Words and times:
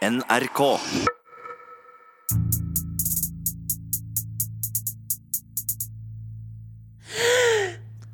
NRK. 0.00 0.60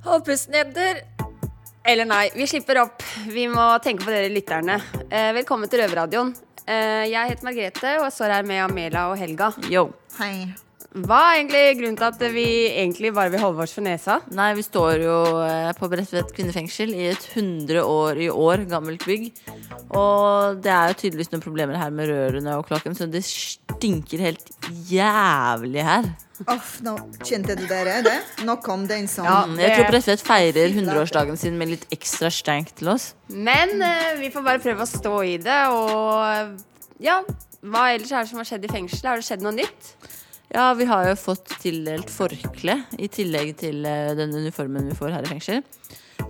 Hold 0.04 0.24
pusten, 0.24 0.54
jenter. 0.54 1.04
Eller 1.86 2.04
nei, 2.04 2.24
vi 2.34 2.46
slipper 2.50 2.80
opp. 2.82 3.06
Vi 3.30 3.46
må 3.46 3.68
tenke 3.84 4.02
på 4.02 4.10
dere 4.10 4.34
lytterne. 4.34 4.80
Eh, 5.06 5.30
velkommen 5.38 5.70
til 5.70 5.84
Røverradioen. 5.84 6.34
Eh, 6.66 7.06
jeg 7.12 7.30
heter 7.30 7.46
Margrethe 7.46 7.96
og 8.02 8.10
står 8.10 8.40
her 8.40 8.50
med 8.50 8.64
Amela 8.66 9.06
og 9.12 9.18
Helga. 9.22 9.52
Yo. 9.70 9.92
Hei. 10.18 10.65
Hva 10.96 11.16
er 11.28 11.42
egentlig 11.42 11.62
grunnen 11.76 11.96
til 12.00 12.06
at 12.06 12.22
vi 12.32 12.44
egentlig 12.70 13.10
bare 13.12 13.28
vil 13.34 13.42
holde 13.42 13.60
oss 13.66 13.74
for 13.76 13.84
nesa? 13.84 14.14
Nei, 14.32 14.46
vi 14.56 14.62
står 14.64 15.02
jo 15.04 15.16
eh, 15.44 15.68
på 15.76 15.90
Bredtvet 15.92 16.30
kvinnefengsel 16.32 16.94
i 16.96 17.10
et 17.10 17.26
100 17.34 17.82
år 17.84 18.20
i 18.24 18.30
år 18.32 18.62
gammelt 18.70 19.04
bygg. 19.04 19.26
Og 19.92 20.62
det 20.64 20.72
er 20.72 20.94
jo 20.94 20.98
tydeligvis 21.02 21.34
noen 21.34 21.44
problemer 21.44 21.76
her 21.76 21.92
med 21.92 22.08
rørene 22.08 22.54
og 22.56 22.64
kloakken, 22.70 22.96
så 22.96 23.10
det 23.12 23.20
stinker 23.28 24.24
helt 24.24 24.48
jævlig 24.88 25.84
her. 25.84 26.08
Uff, 26.52 26.78
nå 26.84 26.96
kjente 27.24 27.54
du 27.60 27.66
dere 27.68 28.00
det? 28.04 28.16
Nå 28.48 28.56
kom 28.64 28.88
det 28.88 28.98
en 29.02 29.08
sånn 29.08 29.28
Ja. 29.28 29.38
Mm, 29.48 29.56
Jeg 29.60 29.76
tror 29.76 29.90
Bredtvet 29.92 30.24
feirer 30.24 30.72
100-årsdagen 30.80 31.36
sin 31.40 31.56
med 31.60 31.74
litt 31.74 31.86
ekstra 31.92 32.32
stank 32.32 32.72
til 32.76 32.92
oss. 32.96 33.10
Men 33.28 33.76
eh, 33.84 34.14
vi 34.20 34.32
får 34.32 34.44
bare 34.48 34.64
prøve 34.64 34.84
å 34.84 34.90
stå 34.90 35.16
i 35.28 35.36
det, 35.44 35.60
og 35.76 36.56
ja 37.04 37.20
Hva 37.66 37.90
ellers 37.92 38.12
er 38.12 38.24
det 38.24 38.30
som 38.32 38.40
har 38.40 38.48
skjedd 38.48 38.64
i 38.64 38.72
fengselet? 38.72 39.10
Har 39.12 39.20
det 39.20 39.28
skjedd 39.28 39.44
noe 39.44 39.56
nytt? 39.56 39.96
Ja, 40.54 40.74
vi 40.74 40.86
har 40.86 41.08
jo 41.08 41.16
fått 41.18 41.50
tildelt 41.62 42.10
forkle 42.12 42.78
i 42.98 43.08
tillegg 43.12 43.56
til 43.60 43.86
eh, 43.88 44.14
den 44.16 44.34
uniformen 44.36 44.86
vi 44.86 44.94
får 44.96 45.16
her 45.16 45.26
i 45.26 45.32
fengsel. 45.34 45.62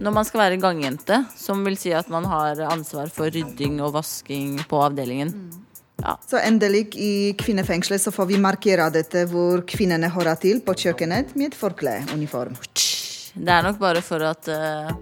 Når 0.01 0.13
man 0.13 0.27
skal 0.29 0.43
være 0.43 0.61
gangjente, 0.61 1.23
som 1.37 1.63
vil 1.65 1.77
si 1.81 1.93
at 1.95 2.09
man 2.13 2.27
har 2.29 2.61
ansvar 2.69 3.13
for 3.13 3.33
rydding 3.33 3.79
og 3.85 3.95
vasking 3.97 4.59
på 4.69 4.81
avdelingen. 4.89 5.33
Så 6.29 6.41
endelig 6.43 6.91
i 7.01 7.33
kvinnefengselet 7.39 8.03
så 8.03 8.13
får 8.13 8.29
vi 8.29 8.41
markere 8.41 8.91
dette 8.93 9.25
hvor 9.31 9.63
kvinnene 9.69 10.11
hører 10.13 10.37
til, 10.41 10.61
på 10.65 10.75
kjøkkenet 10.77 11.33
med 11.37 11.53
et 11.53 11.57
forkleuniform. 11.57 12.59
Det 13.37 13.53
er 13.53 13.65
nok 13.65 13.81
bare 13.81 14.03
for 14.05 14.25
at, 14.25 14.49
eh, 14.49 14.93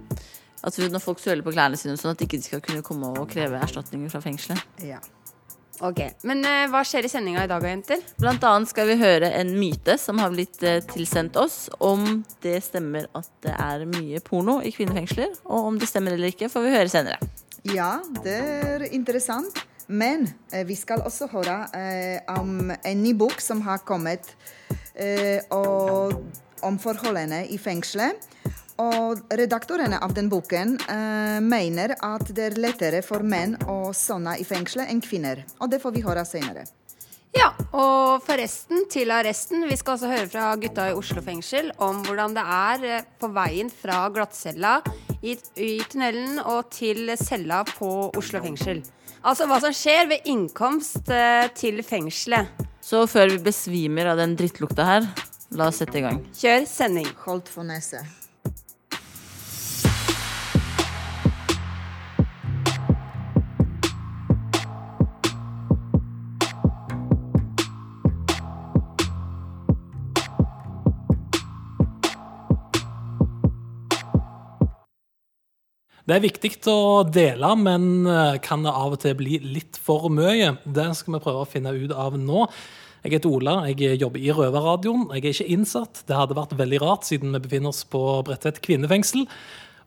at 0.64 0.78
når 0.78 1.02
folk 1.02 1.22
søler 1.22 1.42
på 1.46 1.54
klærne 1.54 1.78
sine, 1.78 1.96
sånn 1.98 2.14
at 2.14 2.22
de 2.22 2.28
ikke 2.28 2.42
skal 2.42 2.62
kunne 2.64 2.86
komme 2.86 3.10
og 3.14 3.28
kreve 3.30 3.58
erstatninger 3.62 4.10
fra 4.12 4.22
fengselet. 4.22 4.62
Ja. 4.82 5.02
Ok, 5.82 6.00
Men 6.22 6.44
eh, 6.46 6.66
hva 6.70 6.84
skjer 6.86 7.08
i 7.08 7.10
sendinga 7.10 7.44
i 7.44 7.50
dag, 7.50 7.64
jenter? 7.66 8.02
Blant 8.20 8.44
annet 8.46 8.70
skal 8.70 8.86
vi 8.92 8.98
høre 9.00 9.32
en 9.34 9.50
myte 9.58 9.96
som 9.98 10.20
har 10.22 10.30
blitt 10.34 10.62
eh, 10.62 10.78
tilsendt 10.92 11.36
oss, 11.40 11.66
om 11.82 12.22
det 12.44 12.60
stemmer 12.66 13.08
at 13.18 13.30
det 13.44 13.54
er 13.58 13.86
mye 13.90 14.22
porno 14.24 14.60
i 14.62 14.70
kvinnefengsler. 14.74 15.34
Og 15.44 15.70
om 15.72 15.80
det 15.80 15.90
stemmer 15.90 16.14
eller 16.14 16.30
ikke, 16.30 16.52
får 16.52 16.66
vi 16.66 16.74
høre 16.76 16.92
senere. 16.92 17.18
ja, 17.74 17.98
det 18.22 18.38
er 18.38 18.88
interessant. 18.92 19.64
Men 19.86 20.28
eh, 20.52 20.64
vi 20.66 20.76
skal 20.78 21.04
også 21.04 21.28
høre 21.32 21.58
eh, 21.76 22.20
om 22.40 22.70
en 22.72 23.02
ny 23.02 23.12
bok 23.16 23.40
som 23.42 23.60
har 23.66 23.82
kommet 23.84 24.30
eh, 24.94 25.44
og, 25.52 26.22
om 26.64 26.78
forholdene 26.80 27.44
i 27.52 27.58
fengselet. 27.60 28.30
Og 28.82 29.20
redaktørene 29.30 30.00
av 30.02 30.14
den 30.16 30.30
boken 30.32 30.76
uh, 30.88 31.38
mener 31.44 31.94
at 32.02 32.30
det 32.34 32.48
er 32.48 32.56
lettere 32.58 33.04
for 33.06 33.22
menn 33.22 33.54
å 33.70 33.92
sone 33.94 34.34
i 34.40 34.46
fengselet 34.46 34.90
enn 34.90 35.02
kvinner. 35.04 35.44
Og 35.62 35.70
det 35.70 35.78
får 35.82 35.94
vi 35.94 36.02
høre 36.02 36.24
senere. 36.26 36.64
Ja, 37.34 37.48
og 37.74 38.22
forresten, 38.22 38.84
til 38.90 39.10
arresten. 39.10 39.64
Vi 39.66 39.76
skal 39.78 39.96
også 39.96 40.10
høre 40.10 40.30
fra 40.30 40.52
gutta 40.60 40.86
i 40.90 40.94
Oslo 40.94 41.22
fengsel 41.24 41.72
om 41.82 42.04
hvordan 42.06 42.36
det 42.36 42.44
er 42.56 42.84
eh, 42.86 43.06
på 43.18 43.30
veien 43.34 43.72
fra 43.74 44.04
glattcella 44.14 44.76
i, 45.18 45.34
i 45.58 45.72
tunnelen 45.90 46.38
og 46.44 46.70
til 46.74 47.10
cella 47.18 47.64
på 47.66 47.90
Oslo 48.14 48.42
fengsel. 48.44 48.84
Altså 49.26 49.48
hva 49.50 49.58
som 49.64 49.74
skjer 49.74 50.06
ved 50.12 50.30
innkomst 50.30 51.10
eh, 51.10 51.48
til 51.58 51.82
fengselet. 51.82 52.66
Så 52.84 53.02
før 53.10 53.32
vi 53.32 53.42
besvimer 53.42 54.12
av 54.12 54.20
den 54.20 54.36
drittlukta 54.38 54.86
her, 54.86 55.08
la 55.58 55.72
oss 55.72 55.82
sette 55.82 55.98
i 55.98 56.04
gang. 56.04 56.22
Kjør 56.38 56.68
sending. 56.70 57.08
Holdt 57.24 57.50
for 57.50 57.66
nese. 57.66 58.04
Det 76.04 76.18
er 76.18 76.20
viktig 76.20 76.50
å 76.68 77.00
dele, 77.08 77.48
men 77.56 77.84
eh, 78.04 78.34
kan 78.44 78.60
det 78.60 78.72
av 78.76 78.92
og 78.92 79.00
til 79.00 79.14
bli 79.16 79.38
litt 79.40 79.78
for 79.80 80.10
mye? 80.12 80.50
Det 80.68 80.90
skal 80.98 81.14
vi 81.14 81.20
prøve 81.24 81.44
å 81.46 81.48
finne 81.48 81.72
ut 81.72 81.94
av 81.96 82.18
nå. 82.20 82.42
Jeg 83.06 83.14
heter 83.14 83.32
Ola, 83.32 83.54
jeg 83.70 83.96
jobber 84.02 84.20
i 84.20 84.32
Røverradioen. 84.36 85.06
Jeg 85.16 85.22
er 85.22 85.30
ikke 85.30 85.54
innsatt. 85.54 86.02
Det 86.04 86.18
hadde 86.18 86.36
vært 86.36 86.52
veldig 86.58 86.80
rart, 86.82 87.08
siden 87.08 87.32
vi 87.32 87.40
befinner 87.46 87.72
oss 87.72 87.80
på 87.88 88.02
Bredtvet 88.26 88.60
kvinnefengsel. 88.64 89.24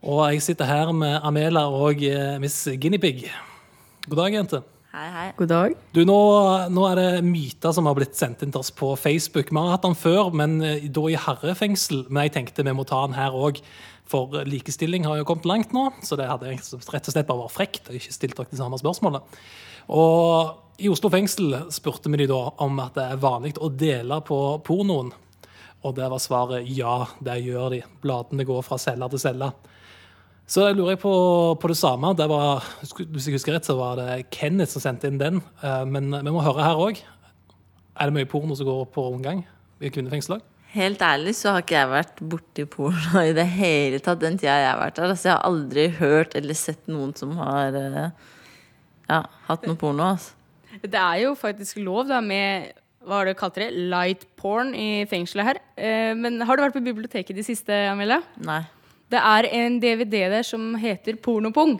Og 0.10 0.24
jeg 0.32 0.42
sitter 0.48 0.70
her 0.70 0.90
med 0.94 1.20
Amela 1.22 1.68
og 1.70 2.02
eh, 2.02 2.40
Miss 2.42 2.64
Guinepig. 2.66 3.28
God 4.08 4.18
dag, 4.24 4.40
jente. 4.40 4.64
Hei, 4.98 5.06
hei. 5.14 5.28
God 5.38 5.52
dag. 5.52 5.76
Du, 5.94 6.00
nå, 6.10 6.18
nå 6.74 6.88
er 6.88 6.98
det 6.98 7.26
myter 7.28 7.78
som 7.78 7.86
har 7.86 7.98
blitt 8.00 8.18
sendt 8.18 8.42
inn 8.42 8.50
til 8.56 8.64
oss 8.64 8.74
på 8.74 8.96
Facebook. 8.98 9.54
Vi 9.54 9.62
har 9.62 9.76
hatt 9.76 9.86
den 9.86 9.98
før, 10.00 10.34
men 10.34 10.58
eh, 10.66 10.90
da 10.90 11.06
i 11.14 11.20
herrefengsel. 11.28 12.08
Men 12.10 12.26
jeg 12.26 12.40
tenkte 12.40 12.66
vi 12.66 12.74
må 12.74 12.88
ta 12.90 13.04
den 13.06 13.20
her 13.20 13.38
òg, 13.38 13.62
for 14.08 14.40
likestilling 14.48 15.06
har 15.08 15.20
jo 15.20 15.28
kommet 15.28 15.48
langt 15.50 15.74
nå. 15.76 15.90
Så 16.06 16.18
det 16.20 16.28
hadde 16.30 16.50
rett 16.54 16.74
og 16.74 17.12
slett 17.12 17.28
bare 17.28 17.44
vært 17.46 17.56
frekt 17.56 17.90
og 17.92 17.98
ikke 18.00 18.16
stilt 18.16 18.38
dere 18.38 18.52
det 18.52 18.60
samme 18.60 18.80
spørsmålet. 18.80 19.38
Og 19.94 20.82
i 20.84 20.90
Oslo 20.92 21.10
fengsel 21.10 21.56
spurte 21.74 22.12
vi 22.14 22.20
de 22.22 22.28
da 22.30 22.42
om 22.64 22.80
at 22.84 22.98
det 22.98 23.06
er 23.08 23.22
vanlig 23.24 23.56
å 23.64 23.70
dele 23.72 24.20
på 24.26 24.38
pornoen. 24.68 25.14
Og 25.86 25.96
det 25.98 26.08
var 26.10 26.22
svaret 26.22 26.68
ja, 26.74 27.04
det 27.24 27.40
gjør 27.46 27.72
de. 27.76 27.82
Bladene 28.04 28.46
går 28.48 28.64
fra 28.66 28.80
celle 28.82 29.08
til 29.14 29.22
celle. 29.22 29.52
Så 30.48 30.64
jeg 30.64 30.78
lurer 30.78 30.94
jeg 30.96 31.02
på, 31.02 31.14
på 31.60 31.70
det 31.70 31.76
samme. 31.76 32.14
Det 32.16 32.28
var, 32.32 32.64
hvis 32.88 33.28
jeg 33.28 33.36
husker 33.36 33.58
rett, 33.58 33.68
så 33.68 33.76
var 33.76 33.98
det 34.00 34.30
Kenneth 34.32 34.72
som 34.72 34.84
sendte 34.84 35.10
inn 35.12 35.20
den. 35.20 35.42
Eh, 35.60 35.84
Men 35.86 36.08
vi 36.16 36.32
må 36.32 36.44
høre 36.46 36.64
her 36.64 36.80
òg. 36.80 37.02
Er 37.98 38.08
det 38.08 38.16
mye 38.16 38.30
porno 38.32 38.56
som 38.56 38.68
går 38.70 38.86
på 38.94 39.04
omgang 39.12 39.42
i 39.84 39.92
kvinnefengsel 39.92 40.38
òg? 40.38 40.46
Helt 40.78 41.02
ærlig 41.02 41.34
så 41.38 41.56
har 41.56 41.64
ikke 41.64 41.78
jeg 41.78 41.90
vært 41.90 42.20
borti 42.34 42.66
porno 42.70 43.22
i 43.26 43.34
det 43.34 43.48
hele 43.56 44.00
tatt 44.04 44.22
den 44.22 44.38
tida 44.38 44.58
jeg 44.62 44.70
har 44.70 44.82
vært 44.82 45.00
der. 45.00 45.14
Altså, 45.14 45.30
jeg 45.30 45.36
har 45.36 45.48
aldri 45.48 45.86
hørt 45.98 46.36
eller 46.38 46.58
sett 46.58 46.84
noen 46.92 47.16
som 47.18 47.34
har 47.40 47.78
eh, 47.80 48.12
ja, 49.10 49.22
hatt 49.48 49.66
noe 49.66 49.80
porno. 49.80 50.12
Altså. 50.14 50.36
Det 50.84 51.00
er 51.02 51.24
jo 51.24 51.34
faktisk 51.40 51.80
lov 51.82 52.06
da 52.12 52.22
med 52.22 52.76
hva 53.08 53.22
har 53.22 53.30
du 53.30 53.38
kalt 53.40 53.56
det? 53.56 53.70
Light 53.90 54.26
porn 54.38 54.74
i 54.76 55.06
fengselet 55.10 55.48
her. 55.48 55.60
Eh, 55.80 56.12
men 56.20 56.42
har 56.44 56.58
du 56.58 56.66
vært 56.66 56.76
på 56.76 56.84
biblioteket 56.84 57.32
i 57.34 57.40
det 57.40 57.48
siste, 57.48 57.74
Amelia? 57.88 58.20
Nei. 58.44 58.62
Det 59.08 59.20
er 59.24 59.48
en 59.56 59.78
DVD 59.80 60.28
der 60.34 60.44
som 60.46 60.74
heter 60.80 61.20
Pornopung. 61.24 61.80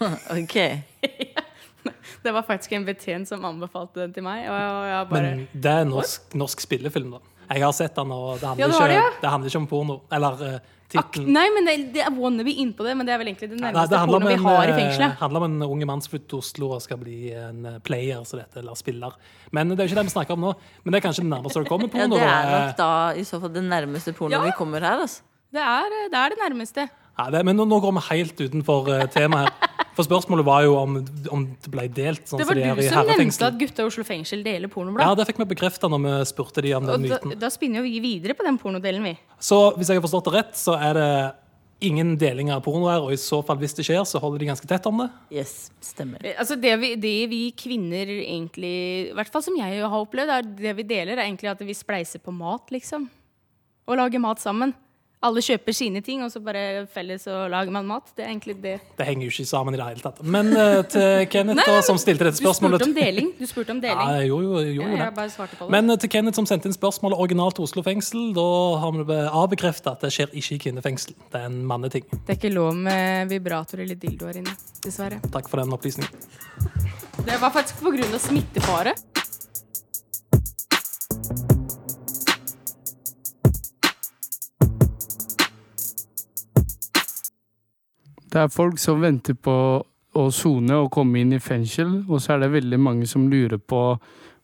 Ok. 0.40 0.56
Det 2.22 2.30
var 2.30 2.44
faktisk 2.46 2.76
en 2.76 2.84
betjent 2.86 3.26
som 3.26 3.42
anbefalte 3.44 4.04
den 4.04 4.12
til 4.14 4.22
meg. 4.22 4.44
Og 4.46 4.56
jeg 4.86 5.06
bare 5.10 5.22
Men 5.22 5.40
det 5.50 5.72
er 5.72 5.88
norsk, 5.88 6.36
norsk 6.38 6.62
spillefilm, 6.62 7.16
da. 7.16 7.31
Jeg 7.52 7.64
har 7.66 7.72
sett 7.76 7.94
den, 7.98 8.10
og 8.14 8.38
det 8.40 8.46
handler, 8.48 8.62
Ja, 8.62 8.68
det 8.68 8.76
ikke, 8.78 8.88
det, 8.88 9.00
ja. 9.00 9.08
det 9.22 9.30
handler 9.30 9.50
ikke 9.52 9.60
om 9.62 9.66
porno. 9.70 9.96
Eller 10.12 10.32
uh, 10.40 10.70
tittelen. 10.92 11.28
Nei, 11.32 11.44
men 11.54 11.68
det, 11.68 11.74
det 11.94 12.02
er 12.04 12.12
wannabe 12.16 12.52
innpå 12.62 12.84
det, 12.86 12.94
men 12.96 13.08
det 13.08 13.14
er 13.14 13.20
vel 13.22 13.30
egentlig 13.32 13.48
det 13.52 13.58
nærmeste 13.60 13.96
ja, 13.96 14.06
porno 14.08 14.28
vi 14.28 14.36
har 14.44 14.70
i 14.70 14.76
fengselet. 14.76 15.14
Det 15.16 15.20
handler 15.22 15.44
om 15.44 15.46
en 15.50 15.66
unge 15.68 15.88
mann 15.88 16.02
som 16.04 16.12
flytter 16.14 16.28
til 16.34 16.42
Oslo 16.42 16.70
og 16.76 16.82
skal 16.84 17.00
bli 17.00 17.18
en 17.36 17.66
eh, 17.66 17.78
player, 17.84 18.24
så 18.28 18.40
dette, 18.40 18.60
eller 18.62 18.76
spiller. 18.78 19.16
Men 19.52 19.72
det 19.72 19.78
er 19.80 19.88
jo 19.88 19.92
ikke 19.92 20.00
det 20.02 20.08
vi 20.10 20.14
snakker 20.16 20.36
om 20.38 20.46
nå. 20.48 20.54
Men 20.84 20.92
det 20.96 21.00
er 21.00 21.06
kanskje 21.08 21.24
det 21.26 21.32
nærmeste 21.34 21.62
det 21.64 21.70
kommer 21.72 21.88
Ja, 21.88 21.94
porno. 21.96 22.16
det 22.20 22.30
er 22.30 22.50
nok 22.56 22.74
da 22.80 22.90
i 23.16 23.24
så 23.28 23.40
fall 23.42 23.52
det 23.56 23.64
nærmeste 23.68 24.16
porno 24.16 24.36
Ja. 24.36 24.42
vi 24.44 24.52
kommer 24.58 24.80
her. 24.84 25.04
Altså. 25.06 25.22
Det 25.52 25.60
er, 25.60 25.96
det 26.12 26.18
er 26.24 26.28
det 26.32 26.38
nærmeste. 26.40 26.88
Ja, 27.22 27.30
det, 27.30 27.44
men 27.46 27.58
nå, 27.58 27.66
nå 27.70 27.78
går 27.82 27.94
vi 27.98 28.02
helt 28.08 28.42
utenfor 28.42 28.90
uh, 28.90 29.04
temaet 29.12 29.52
her. 29.52 29.72
For 29.92 30.06
spørsmålet 30.06 30.46
var 30.46 30.62
jo 30.64 30.76
om, 30.80 30.94
om 31.34 31.42
det 31.60 31.70
ble 31.72 31.84
delt, 31.92 32.24
sånn 32.28 32.40
Det 32.40 32.46
var 32.48 32.56
de 32.56 32.64
du 32.78 32.82
som 32.86 33.08
nevnte 33.10 33.48
at 33.50 33.58
gutta 33.60 33.84
i 33.84 33.90
Oslo 33.90 34.04
fengsel 34.08 34.40
deler 34.44 34.72
Ja, 35.02 35.10
det 35.18 35.26
fikk 35.28 35.42
vi 35.42 35.48
bekrefta 35.52 35.90
når 35.92 36.00
vi 36.06 36.14
spurte 36.30 36.64
de 36.64 36.72
om 36.78 36.86
den 36.88 36.94
og 36.94 37.04
da, 37.04 37.18
myten. 37.20 37.36
da 37.42 37.50
spinner 37.52 37.82
jo 37.82 37.90
vi 37.90 38.00
videre 38.00 38.36
på 38.38 38.46
den 38.46 38.56
pornodelen, 38.60 39.04
vi. 39.04 39.12
Så 39.36 39.60
hvis 39.76 39.92
jeg 39.92 40.00
har 40.00 40.04
forstått 40.06 40.30
det 40.30 40.34
rett, 40.38 40.56
så 40.56 40.78
er 40.80 40.96
det 40.96 41.10
ingen 41.82 42.14
deling 42.16 42.52
av 42.54 42.62
porno 42.64 42.86
her, 42.88 43.02
og 43.02 43.12
i 43.12 43.18
så 43.20 43.40
fall 43.44 43.58
hvis 43.60 43.74
det 43.76 43.84
skjer, 43.86 44.04
så 44.08 44.20
holder 44.22 44.42
de 44.42 44.48
ganske 44.52 44.68
tett 44.70 44.86
om 44.88 45.02
det. 45.02 45.08
Yes, 45.34 45.56
stemmer. 45.82 46.22
Eh, 46.24 46.38
Altså 46.40 46.56
det 46.56 46.72
vi, 46.80 46.94
det 47.00 47.16
vi 47.30 47.42
kvinner 47.58 48.08
egentlig 48.12 48.72
I 49.10 49.16
hvert 49.18 49.32
fall 49.34 49.44
som 49.44 49.58
jeg 49.58 49.82
har 49.82 49.98
opplevd, 49.98 50.32
er 50.38 50.48
det 50.62 50.76
vi 50.78 50.86
deler, 50.88 51.18
er 51.18 51.26
egentlig 51.26 51.52
at 51.52 51.60
vi 51.66 51.76
spleiser 51.76 52.22
på 52.22 52.34
mat, 52.34 52.70
liksom. 52.72 53.10
Og 53.90 53.98
lager 53.98 54.22
mat 54.22 54.40
sammen. 54.40 54.72
Alle 55.22 55.38
kjøper 55.44 55.74
sine 55.76 56.00
ting, 56.02 56.18
og 56.24 56.32
så 56.32 56.40
bare 56.42 56.82
felles 56.90 57.28
og 57.30 57.44
lager 57.52 57.70
man 57.70 57.86
mat. 57.86 58.08
Det 58.16 58.24
er 58.24 58.30
egentlig 58.32 58.56
det. 58.62 58.72
Det 58.98 59.06
henger 59.06 59.28
jo 59.28 59.30
ikke 59.30 59.46
sammen 59.46 59.76
i 59.76 59.78
det 59.78 59.86
hele 59.86 60.02
tatt. 60.02 60.18
Men 60.26 60.48
uh, 60.50 60.80
til 60.90 61.26
Kenneth, 61.32 61.60
Nei, 61.60 61.66
da, 61.68 61.76
som 61.86 62.00
stilte 62.02 62.26
dette 62.26 62.40
Du 62.40 62.42
spørsmålet 62.42 62.82
spurte 62.82 62.90
om 62.90 62.96
deling. 62.96 63.28
Du 63.38 63.46
spurte 63.46 63.76
om 63.76 63.80
deling. 63.86 64.10
Ja, 64.16 64.24
jo, 64.26 64.40
jeg 64.58 64.74
gjorde 64.80 64.90
Ja, 64.90 64.96
jeg 64.98 65.04
det. 65.06 65.14
bare 65.20 65.30
svarte 65.36 65.58
på 65.60 65.68
det. 65.68 65.70
Men 65.76 65.94
uh, 65.94 65.96
til 66.02 66.10
Kenneth 66.16 66.40
som 66.40 66.48
sendte 66.50 66.66
inn 66.70 66.74
spørsmålet 66.74 67.22
originalt 67.22 67.60
til 67.60 67.68
Oslo 67.68 67.84
fengsel, 67.86 68.32
da 68.34 68.48
har 68.82 68.98
vi 68.98 69.20
avbekrefta 69.44 69.94
at 69.94 70.02
det 70.08 70.10
skjer 70.16 70.34
ikke 70.42 70.58
i 70.58 70.60
kvinnefengsel. 70.66 71.14
Det 71.30 71.38
er 71.44 71.46
en 71.52 71.62
manneting. 71.70 72.08
det 72.10 72.26
er 72.26 72.40
ikke 72.40 72.54
lov 72.56 72.74
med 72.82 73.30
vibrator 73.30 73.84
eller 73.86 73.94
dildoer 74.02 74.42
inne. 74.42 74.56
Dessverre. 74.82 75.22
Takk 75.30 75.46
for 75.52 75.62
den 75.62 75.70
opplysningen. 75.78 76.10
Det 77.22 77.38
var 77.38 77.54
faktisk 77.54 77.78
pga. 77.84 78.18
smittefare. 78.18 78.96
Det 88.32 88.40
er 88.40 88.52
folk 88.52 88.78
som 88.80 89.02
venter 89.02 89.36
på 89.36 89.54
å 90.16 90.26
sone 90.32 90.76
og 90.82 90.90
komme 90.92 91.20
inn 91.20 91.32
i 91.36 91.40
fengsel, 91.40 92.02
og 92.08 92.20
så 92.20 92.34
er 92.34 92.44
det 92.44 92.52
veldig 92.54 92.78
mange 92.80 93.08
som 93.08 93.26
lurer 93.32 93.60
på 93.60 93.80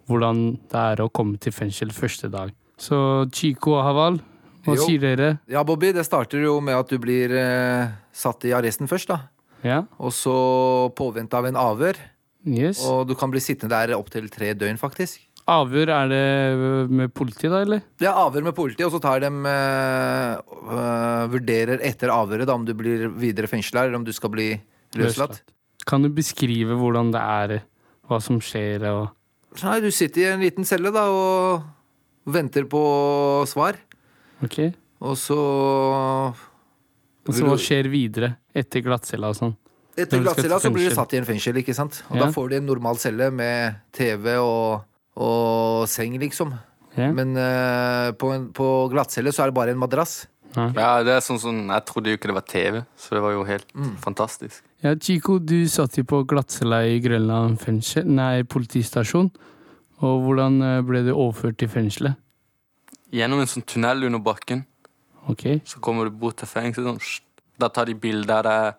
hvordan 0.08 0.42
det 0.72 0.82
er 0.94 1.02
å 1.04 1.10
komme 1.12 1.40
til 1.40 1.52
fengsel 1.52 1.92
første 1.92 2.30
dag. 2.32 2.52
Så 2.80 2.98
Chico 3.34 3.74
og 3.76 3.84
Haval, 3.84 4.20
hva 4.64 4.76
Jo. 4.76 4.84
sier 4.84 5.00
dere? 5.00 5.30
Ja, 5.48 5.64
Bobby, 5.64 5.92
det 5.92 6.04
starter 6.06 6.40
jo 6.44 6.60
med 6.60 6.76
at 6.76 6.88
du 6.88 6.98
blir 6.98 7.32
eh, 7.32 7.88
satt 8.12 8.44
i 8.44 8.52
arresten 8.56 8.88
først, 8.88 9.08
da. 9.08 9.20
Ja? 9.64 9.82
Og 9.98 10.12
så 10.12 10.92
påvente 10.96 11.36
av 11.36 11.48
en 11.48 11.56
avhør. 11.56 11.96
Yes. 12.46 12.84
Og 12.86 13.08
du 13.08 13.14
kan 13.18 13.30
bli 13.32 13.40
sittende 13.40 13.74
der 13.74 13.96
opptil 13.96 14.28
tre 14.32 14.52
døgn, 14.54 14.78
faktisk. 14.78 15.20
Avhør, 15.48 15.88
er 15.88 16.10
det 16.12 16.24
med 16.92 17.12
politiet 17.16 17.48
da, 17.52 17.62
eller? 17.64 17.80
Det 17.96 18.08
er 18.08 18.18
avhør 18.20 18.44
med 18.50 18.54
politiet, 18.56 18.84
og 18.84 18.92
så 18.92 19.00
tar 19.00 19.22
de 19.24 19.30
eh, 19.48 20.34
øh, 20.60 21.22
Vurderer 21.32 21.80
etter 21.88 22.12
avhøret 22.12 22.48
da, 22.50 22.56
om 22.58 22.66
du 22.68 22.74
blir 22.76 23.06
videre 23.16 23.48
fengsla, 23.48 23.86
eller 23.86 23.96
om 23.96 24.04
du 24.04 24.12
skal 24.12 24.32
bli 24.34 24.50
løslatt. 24.98 25.40
Kan 25.88 26.04
du 26.04 26.10
beskrive 26.12 26.76
hvordan 26.76 27.14
det 27.14 27.22
er, 27.22 27.54
hva 28.08 28.20
som 28.24 28.42
skjer 28.44 28.84
og 28.92 29.06
Nei, 29.64 29.78
du 29.80 29.88
sitter 29.90 30.20
i 30.20 30.26
en 30.34 30.42
liten 30.44 30.66
celle 30.68 30.90
da, 30.92 31.06
og 31.08 31.64
venter 32.28 32.66
på 32.68 32.82
svar. 33.48 33.78
Ok? 34.44 34.58
Og 35.00 35.16
så 35.18 35.38
Og 37.24 37.32
så 37.32 37.46
hva 37.48 37.56
skjer 37.60 37.88
videre 37.90 38.34
etter 38.56 38.84
glattcella 38.84 39.32
og 39.32 39.38
sånn? 39.38 39.56
Etter 39.98 40.20
glattcella 40.22 40.60
så 40.62 40.70
blir 40.70 40.92
du 40.92 40.94
satt 40.94 41.16
i 41.16 41.18
en 41.18 41.26
fengsel, 41.26 41.56
ikke 41.58 41.74
sant? 41.74 42.02
Og 42.10 42.16
Ja. 42.20 42.26
da 42.26 42.30
får 42.36 42.50
du 42.50 42.56
en 42.60 42.66
normal 42.68 43.00
celle 43.00 43.30
med 43.32 43.80
TV 43.92 44.36
og, 44.36 44.84
og 45.18 45.88
seng, 45.90 46.16
liksom. 46.22 46.54
Ja? 46.98 47.10
Men 47.14 47.36
uh, 47.36 48.10
på, 48.18 48.32
en, 48.34 48.48
på 48.54 48.66
glattcelle 48.92 49.32
så 49.34 49.44
er 49.44 49.50
det 49.52 49.58
bare 49.58 49.74
en 49.74 49.80
madrass. 49.82 50.22
Ja, 50.56 51.02
det 51.04 51.12
er 51.12 51.20
sånn 51.20 51.38
sånn 51.38 51.58
Jeg 51.68 51.84
trodde 51.86 52.08
jo 52.08 52.16
ikke 52.16 52.30
det 52.30 52.36
var 52.38 52.46
TV, 52.48 52.78
så 52.96 53.14
det 53.14 53.20
var 53.22 53.34
jo 53.34 53.42
helt 53.46 53.68
fantastisk. 54.00 54.62
Ja, 54.82 54.94
Chico, 54.96 55.36
du 55.38 55.68
satt 55.68 55.98
jo 55.98 56.06
på 56.08 56.22
glattcella 56.28 56.80
i 56.88 56.96
Grønland 57.04 57.58
fengsel, 57.60 58.08
nei, 58.08 58.46
politistasjon. 58.48 59.28
Og 59.98 60.24
hvordan 60.24 60.60
eh, 60.62 60.80
ble 60.86 61.02
du 61.08 61.12
overført 61.12 61.58
til 61.58 61.70
fengselet? 61.72 62.18
Gjennom 63.14 63.42
en 63.42 63.50
sånn 63.50 63.66
tunnel 63.66 64.06
under 64.08 64.22
bakken, 64.22 64.64
Ok? 65.28 65.60
så 65.68 65.80
kommer 65.84 66.08
du 66.08 66.16
bort 66.16 66.38
til 66.40 66.48
fengselet. 66.48 67.02
Sånn, 67.02 67.44
da 67.58 67.68
tar 67.68 67.90
de 67.90 67.96
bilder 67.98 68.46
der 68.46 68.76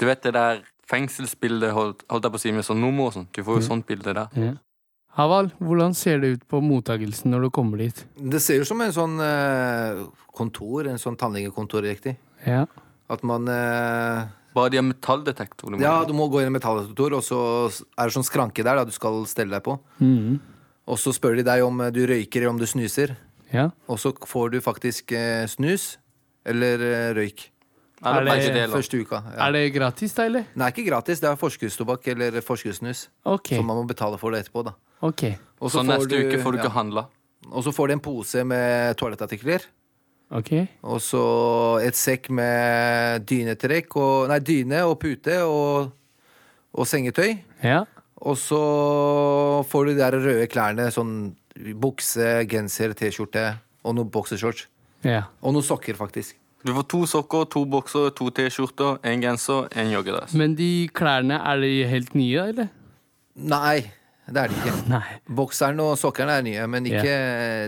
Du 0.00 0.06
vet 0.06 0.22
det 0.24 0.32
der 0.32 0.62
fengselsbildet, 0.88 1.74
holdt, 1.76 2.04
holdt 2.08 2.24
jeg 2.24 2.32
på 2.32 2.38
å 2.38 2.42
si, 2.42 2.52
med 2.56 2.64
sånn 2.64 2.80
nummer 2.80 3.10
og 3.10 3.16
sånn. 3.18 3.26
Du 3.34 3.42
får 3.44 3.60
jo 3.60 3.66
sånt 3.66 3.86
bilde 3.86 4.14
der. 4.16 4.30
Ja. 4.38 4.54
Haval, 5.20 5.50
hvordan 5.60 5.92
ser 5.96 6.20
det 6.22 6.28
ut 6.34 6.44
på 6.48 6.62
mottagelsen 6.64 7.32
når 7.34 7.42
du 7.44 7.50
kommer 7.52 7.82
dit? 7.82 7.98
Det 8.16 8.40
ser 8.40 8.62
ut 8.62 8.68
som 8.68 8.80
en 8.80 8.92
sånn 8.94 9.18
eh, 9.20 9.98
kontor, 10.36 10.88
en 10.88 11.00
sånn 11.02 11.18
tannlegekontor, 11.20 11.84
riktig. 11.84 12.14
Ja. 12.46 12.62
At 13.10 13.24
man 13.26 13.48
eh, 13.52 14.30
Bare 14.56 14.72
de 14.72 14.80
har 14.80 14.86
metalldetektor. 14.86 15.76
Ja, 15.82 15.98
du 16.08 16.14
må 16.16 16.30
gå 16.32 16.40
inn 16.40 16.48
i 16.48 16.54
metalldetektor, 16.56 17.18
og 17.18 17.26
så 17.26 17.40
er 17.68 18.08
det 18.08 18.16
sånn 18.16 18.26
skranke 18.26 18.64
der 18.64 18.80
da 18.80 18.86
du 18.88 18.94
skal 18.96 19.20
stelle 19.28 19.58
deg 19.58 19.66
på. 19.66 19.76
Mm. 20.00 20.40
Og 20.90 20.98
så 20.98 21.12
spør 21.14 21.36
de 21.38 21.44
deg 21.46 21.66
om 21.66 21.84
eh, 21.84 21.92
du 21.94 22.00
røyker 22.08 22.40
eller 22.40 22.54
om 22.54 22.60
du 22.62 22.68
snuser. 22.70 23.16
ja. 23.52 23.68
Og 23.90 24.00
så 24.00 24.14
får 24.14 24.54
du 24.56 24.60
faktisk 24.64 25.12
eh, 25.12 25.44
snus 25.50 25.98
eller 26.48 26.80
eh, 26.80 27.08
røyk. 27.18 27.50
Er 28.00 28.24
det-. 28.24 28.70
Første 28.72 28.96
uka. 28.96 29.20
Ja. 29.34 29.48
Er 29.50 29.52
det 29.52 29.66
gratis, 29.74 30.14
da, 30.16 30.24
eller? 30.30 30.48
Det 30.54 30.64
er 30.64 30.72
ikke 30.72 30.88
gratis, 30.88 31.20
det 31.20 31.28
er 31.28 31.36
forskuddstobakk 31.36 32.06
eller 32.14 32.40
forskuddssnus. 32.40 33.10
Ok. 33.28 33.58
Så 33.58 33.60
man 33.60 33.76
må 33.76 33.84
betale 33.90 34.16
for 34.16 34.32
det 34.32 34.46
etterpå, 34.46 34.64
da. 34.70 34.78
Ok. 35.06 35.24
Og 35.60 35.70
Så 35.72 35.82
neste 35.84 36.16
uke 36.24 36.38
får 36.40 36.52
du 36.52 36.58
ja. 36.58 36.64
ikke 36.64 36.74
handla. 36.76 37.06
Og 37.50 37.64
så 37.64 37.72
får 37.72 37.88
du 37.88 37.92
en 37.96 38.02
pose 38.04 38.44
med 38.44 38.96
toalettartikler. 39.00 39.64
Ok. 40.30 40.52
Og 40.86 41.00
så 41.02 41.22
et 41.82 41.96
sekk 41.98 42.28
med 42.30 43.24
dynetrekk 43.26 43.96
og 43.98 44.28
Nei, 44.30 44.38
dyne 44.46 44.84
og 44.86 44.98
pute 45.02 45.40
og, 45.42 45.90
og 46.72 46.86
sengetøy. 46.86 47.34
Ja. 47.66 47.82
Og 48.20 48.36
så 48.38 48.60
får 49.68 49.86
du 49.88 49.92
de 49.94 49.98
der 49.98 50.16
røde 50.20 50.46
klærne, 50.52 50.90
sånn 50.94 51.14
bukse, 51.80 52.44
genser, 52.48 52.92
T-skjorte 52.96 53.46
og 53.84 53.96
noen 53.96 54.10
boksershorts. 54.12 54.66
ja. 55.04 55.24
Og 55.40 55.56
noen 55.56 55.64
sokker, 55.66 55.96
faktisk. 55.98 56.36
Du 56.60 56.74
får 56.76 56.84
to 56.92 57.06
sokker, 57.08 57.46
to 57.48 57.64
bokser, 57.64 58.10
to 58.12 58.28
T-skjorter, 58.36 58.98
en 59.08 59.22
genser, 59.24 59.68
en 59.80 59.90
joggedress. 59.94 60.34
Men 60.36 60.54
de 60.58 60.88
klærne, 60.92 61.38
er 61.40 61.62
de 61.64 61.70
helt 61.88 62.12
nye, 62.14 62.42
eller? 62.52 62.68
Nei, 63.34 63.90
det 64.30 64.42
er 64.44 64.52
de 64.52 64.58
ikke. 64.60 64.74
Nei. 64.94 65.04
Bokseren 65.40 65.80
og 65.84 65.96
sokkene 66.00 66.38
er 66.40 66.46
nye, 66.46 66.66
men 66.70 66.86
ikke 66.90 67.14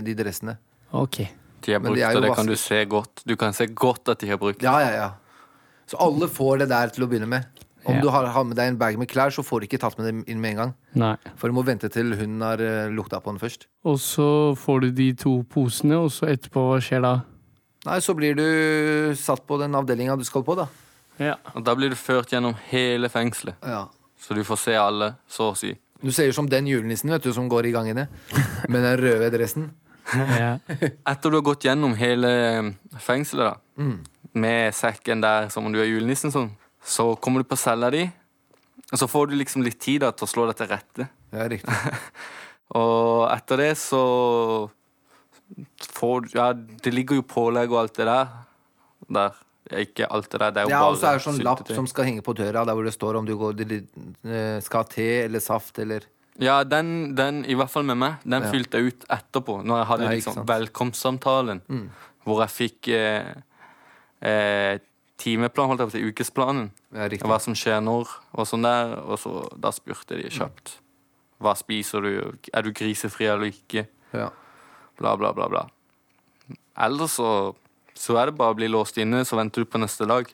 de 0.05 0.15
dressene. 0.19 0.57
Ok. 0.93 1.23
De 1.63 1.73
er 1.75 1.79
brukt, 1.79 1.95
de 1.97 2.03
er 2.03 2.17
og 2.17 2.25
det 2.25 2.33
kan 2.35 2.49
du 2.49 2.55
se 2.59 2.79
godt. 2.91 3.23
Du 3.27 3.35
kan 3.39 3.55
se 3.55 3.67
godt 3.71 4.09
at 4.11 4.19
de 4.23 4.31
har 4.33 4.39
brukt. 4.41 4.63
Ja, 4.63 4.77
ja, 4.83 4.91
ja. 4.97 5.09
Så 5.87 5.99
alle 6.01 6.27
får 6.31 6.63
det 6.63 6.69
der 6.71 6.91
til 6.95 7.05
å 7.05 7.09
begynne 7.11 7.29
med. 7.29 7.47
Om 7.83 7.97
du 7.99 8.07
har, 8.07 8.25
har 8.31 8.45
med 8.47 8.55
deg 8.55 8.69
en 8.71 8.77
bag 8.79 8.95
med 8.99 9.09
klær, 9.11 9.31
så 9.35 9.43
får 9.43 9.59
du 9.59 9.65
ikke 9.67 9.79
tatt 9.83 9.97
med 9.99 10.07
dem 10.07 10.21
inn 10.31 10.39
med 10.39 10.53
en 10.53 10.59
gang. 10.61 10.69
Nei. 10.99 11.13
For 11.39 11.51
du 11.51 11.55
må 11.57 11.65
vente 11.67 11.89
til 11.91 12.13
hunden 12.15 12.43
har 12.45 12.61
eh, 12.63 12.87
lukta 12.95 13.19
på 13.19 13.33
den 13.33 13.41
først. 13.41 13.67
Og 13.83 13.97
så 13.99 14.27
får 14.59 14.85
du 14.85 14.87
de 14.95 15.09
to 15.19 15.33
posene, 15.51 15.97
og 15.99 16.13
så 16.15 16.29
etterpå, 16.31 16.63
hva 16.69 16.79
skjer 16.83 17.03
da? 17.03 17.13
Nei, 17.83 17.97
så 17.99 18.15
blir 18.15 18.37
du 18.39 18.45
satt 19.19 19.43
på 19.47 19.57
den 19.59 19.75
avdelinga 19.75 20.15
du 20.15 20.23
skal 20.27 20.45
på, 20.47 20.55
da. 20.55 20.69
Ja. 21.19 21.35
Og 21.53 21.65
Da 21.67 21.75
blir 21.75 21.91
du 21.91 21.99
ført 21.99 22.31
gjennom 22.31 22.55
hele 22.71 23.11
fengselet, 23.11 23.59
Ja. 23.67 23.83
så 24.15 24.33
du 24.33 24.43
får 24.47 24.61
se 24.63 24.77
alle, 24.79 25.15
så 25.27 25.51
å 25.51 25.57
si. 25.59 25.73
Du 26.03 26.11
ser 26.11 26.27
ut 26.27 26.35
som 26.35 26.49
den 26.51 26.67
julenissen 26.67 27.11
vet 27.13 27.23
du, 27.23 27.31
som 27.35 27.47
går 27.49 27.69
i 27.69 27.73
gangene 27.75 28.07
med 28.67 28.83
den 28.83 28.97
røde 28.99 29.29
dressen. 29.33 29.69
ja. 30.13 30.57
Etter 31.07 31.31
du 31.31 31.37
har 31.39 31.45
gått 31.47 31.63
gjennom 31.63 31.95
hele 31.95 32.31
eh, 32.49 32.71
fengselet, 32.99 33.53
da, 33.53 33.87
med 34.33 34.75
sekken 34.75 35.23
der 35.23 35.47
som 35.53 35.69
om 35.69 35.73
du 35.73 35.79
er 35.79 35.87
julenissen, 35.87 36.33
sånn, 36.33 36.51
så 36.83 37.13
kommer 37.15 37.43
du 37.43 37.47
på 37.47 37.59
cella 37.59 37.87
di, 37.93 38.03
og 38.91 38.99
så 38.99 39.07
får 39.07 39.31
du 39.31 39.37
liksom 39.39 39.63
litt 39.63 39.79
tid 39.81 40.03
da, 40.03 40.11
til 40.11 40.27
å 40.27 40.31
slå 40.33 40.47
deg 40.49 40.59
til 40.59 40.69
rette. 40.73 41.07
Ja, 41.33 41.47
riktig. 41.49 41.73
Og 42.77 43.23
etter 43.29 43.59
det 43.61 43.71
så 43.77 44.01
får 45.93 46.21
du 46.25 46.35
Ja, 46.37 46.51
det 46.53 46.93
ligger 46.93 47.19
jo 47.19 47.25
pålegg 47.25 47.73
og 47.73 47.83
alt 47.83 47.97
det 47.99 48.07
der. 48.09 48.31
Der. 49.13 49.35
Ikke 49.71 50.07
alt 50.11 50.29
det 50.29 50.39
der, 50.41 50.51
det 50.51 50.57
er 50.61 50.65
jo 50.67 50.69
Ja, 50.73 50.79
bare 50.81 50.91
og 50.91 50.97
så 50.99 51.07
er 51.07 51.13
det 51.17 51.23
sånn 51.23 51.43
lapp 51.43 51.67
som 51.71 51.87
skal 51.87 52.05
henge 52.05 52.21
på 52.21 52.33
døra, 52.35 52.65
der 52.67 52.73
hvor 52.75 52.83
det 52.83 52.93
står 52.93 53.15
om 53.21 53.25
du 53.25 53.35
går, 53.39 53.61
eh, 53.63 54.59
skal 54.61 54.83
ha 54.83 54.83
te 54.83 55.05
eller 55.23 55.39
saft 55.39 55.79
eller 55.79 56.03
Ja, 56.39 56.63
den, 56.63 57.13
den, 57.15 57.45
i 57.45 57.53
hvert 57.55 57.69
fall 57.69 57.83
med 57.83 57.95
meg, 57.97 58.15
den 58.25 58.41
Ja. 58.43 58.51
fylte 58.51 58.77
jeg 58.81 58.93
ut 58.93 59.05
etterpå. 59.09 59.63
Når 59.63 59.77
jeg 59.77 59.87
hadde 59.87 60.03
Ja, 60.03 60.09
liksom 60.17 60.45
velkomstsamtalen, 60.45 61.61
Mm. 61.69 61.89
Hvor 62.25 62.39
jeg 62.41 62.49
fikk 62.49 62.87
eh, 62.91 63.33
eh, 64.21 64.79
timeplan, 65.17 65.67
holdt 65.67 65.79
jeg 65.79 65.87
på 65.89 65.93
å 65.93 65.97
si, 65.97 66.11
ukesplanen. 66.11 66.71
Ja, 66.93 67.07
riktig. 67.07 67.27
Hva 67.27 67.39
som 67.39 67.53
skjer 67.53 67.81
når, 67.83 68.07
og 68.33 68.47
sånn 68.47 68.63
der. 68.63 68.95
Og 69.05 69.19
så, 69.19 69.33
da 69.59 69.71
spurte 69.71 70.17
de 70.21 70.29
kjapt. 70.29 70.77
Hva 71.41 71.55
spiser 71.55 72.01
du? 72.01 72.37
Er 72.53 72.61
du 72.63 72.71
grisefri 72.71 73.27
eller 73.27 73.51
ikke? 73.51 73.87
Ja. 74.13 74.29
Bla, 74.97 75.15
bla, 75.17 75.31
bla. 75.33 75.47
bla. 75.49 75.65
Ellers 76.77 77.11
så, 77.19 77.53
så 77.95 78.17
er 78.21 78.29
det 78.31 78.37
bare 78.37 78.53
å 78.53 78.57
bli 78.57 78.67
låst 78.71 78.97
inne, 78.97 79.23
så 79.25 79.37
venter 79.39 79.63
du 79.63 79.69
på 79.69 79.79
neste 79.81 80.07
dag. 80.09 80.27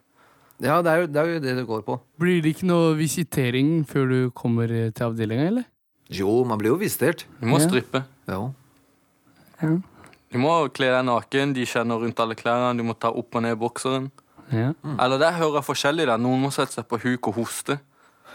ja, 0.62 0.82
det 0.82 0.92
er, 0.92 1.02
jo, 1.02 1.08
det 1.08 1.20
er 1.22 1.28
jo 1.34 1.40
det 1.40 1.56
det 1.58 1.66
går 1.68 1.82
på. 1.88 2.00
Blir 2.20 2.42
det 2.44 2.56
ikke 2.56 2.68
noe 2.68 2.96
visitering 3.00 3.86
før 3.88 4.10
du 4.10 4.20
kommer 4.32 4.72
eh, 4.72 4.90
til 4.92 5.06
avdelinga, 5.10 5.48
eller? 5.54 5.68
Jo, 6.10 6.44
man 6.44 6.58
blir 6.58 6.72
jo 6.74 6.80
visitert. 6.82 7.26
Du 7.40 7.46
må 7.48 7.60
Ja. 7.60 7.68
strippe. 7.68 8.04
Ja. 8.28 8.42
Du 10.30 10.38
må 10.38 10.52
kle 10.74 10.90
deg 10.94 11.06
naken, 11.08 11.54
de 11.58 11.66
kjenner 11.66 12.00
rundt 12.04 12.20
alle 12.22 12.36
klærne, 12.38 12.78
du 12.78 12.84
må 12.86 12.94
ta 12.98 13.10
opp 13.12 13.36
og 13.36 13.42
ned 13.44 13.58
bokseren. 13.60 14.10
Ja. 14.54 14.72
Eller 14.98 15.18
det 15.22 15.34
hører 15.38 15.60
jeg 15.60 15.66
forskjellig. 15.68 16.06
der. 16.10 16.18
Noen 16.18 16.42
må 16.42 16.52
sette 16.54 16.74
seg 16.80 16.88
på 16.90 16.98
huk 17.02 17.28
og 17.30 17.36
hoste. 17.42 17.80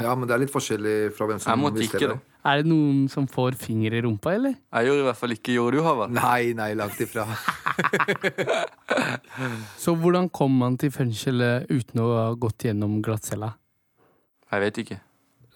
ja, 0.00 0.14
men 0.14 0.26
det 0.28 0.34
er 0.34 0.38
litt 0.44 0.52
forskjellig 0.52 1.14
fra 1.16 1.26
hvem 1.26 1.38
som 1.40 1.50
visiterer. 1.50 1.54
Jeg 1.54 1.62
måtte 1.64 1.80
tikke 1.82 1.98
ikke 1.98 2.12
det. 2.14 2.20
Er 2.44 2.60
det 2.60 2.68
noen 2.68 3.06
som 3.08 3.24
får 3.30 3.54
finger 3.56 3.94
i 3.96 4.02
rumpa, 4.04 4.34
eller? 4.36 4.52
Jeg 4.76 4.90
gjør 4.90 4.98
i 5.00 5.04
hvert 5.06 5.16
fall 5.16 5.32
ikke 5.32 5.54
Gjorde 5.54 5.78
du, 5.78 5.82
Havard? 5.86 6.10
Nei, 6.12 6.50
nei, 6.58 6.74
langt 6.76 6.98
ifra. 7.00 7.24
Så 9.80 9.94
hvordan 9.96 10.28
kom 10.34 10.52
man 10.60 10.76
til 10.80 10.90
fengselet 10.94 11.66
uten 11.72 12.00
å 12.04 12.08
ha 12.18 12.26
gått 12.38 12.66
gjennom 12.68 13.00
glattcella? 13.04 13.52
Jeg 14.52 14.60
vet 14.66 14.76
ikke. 14.84 14.98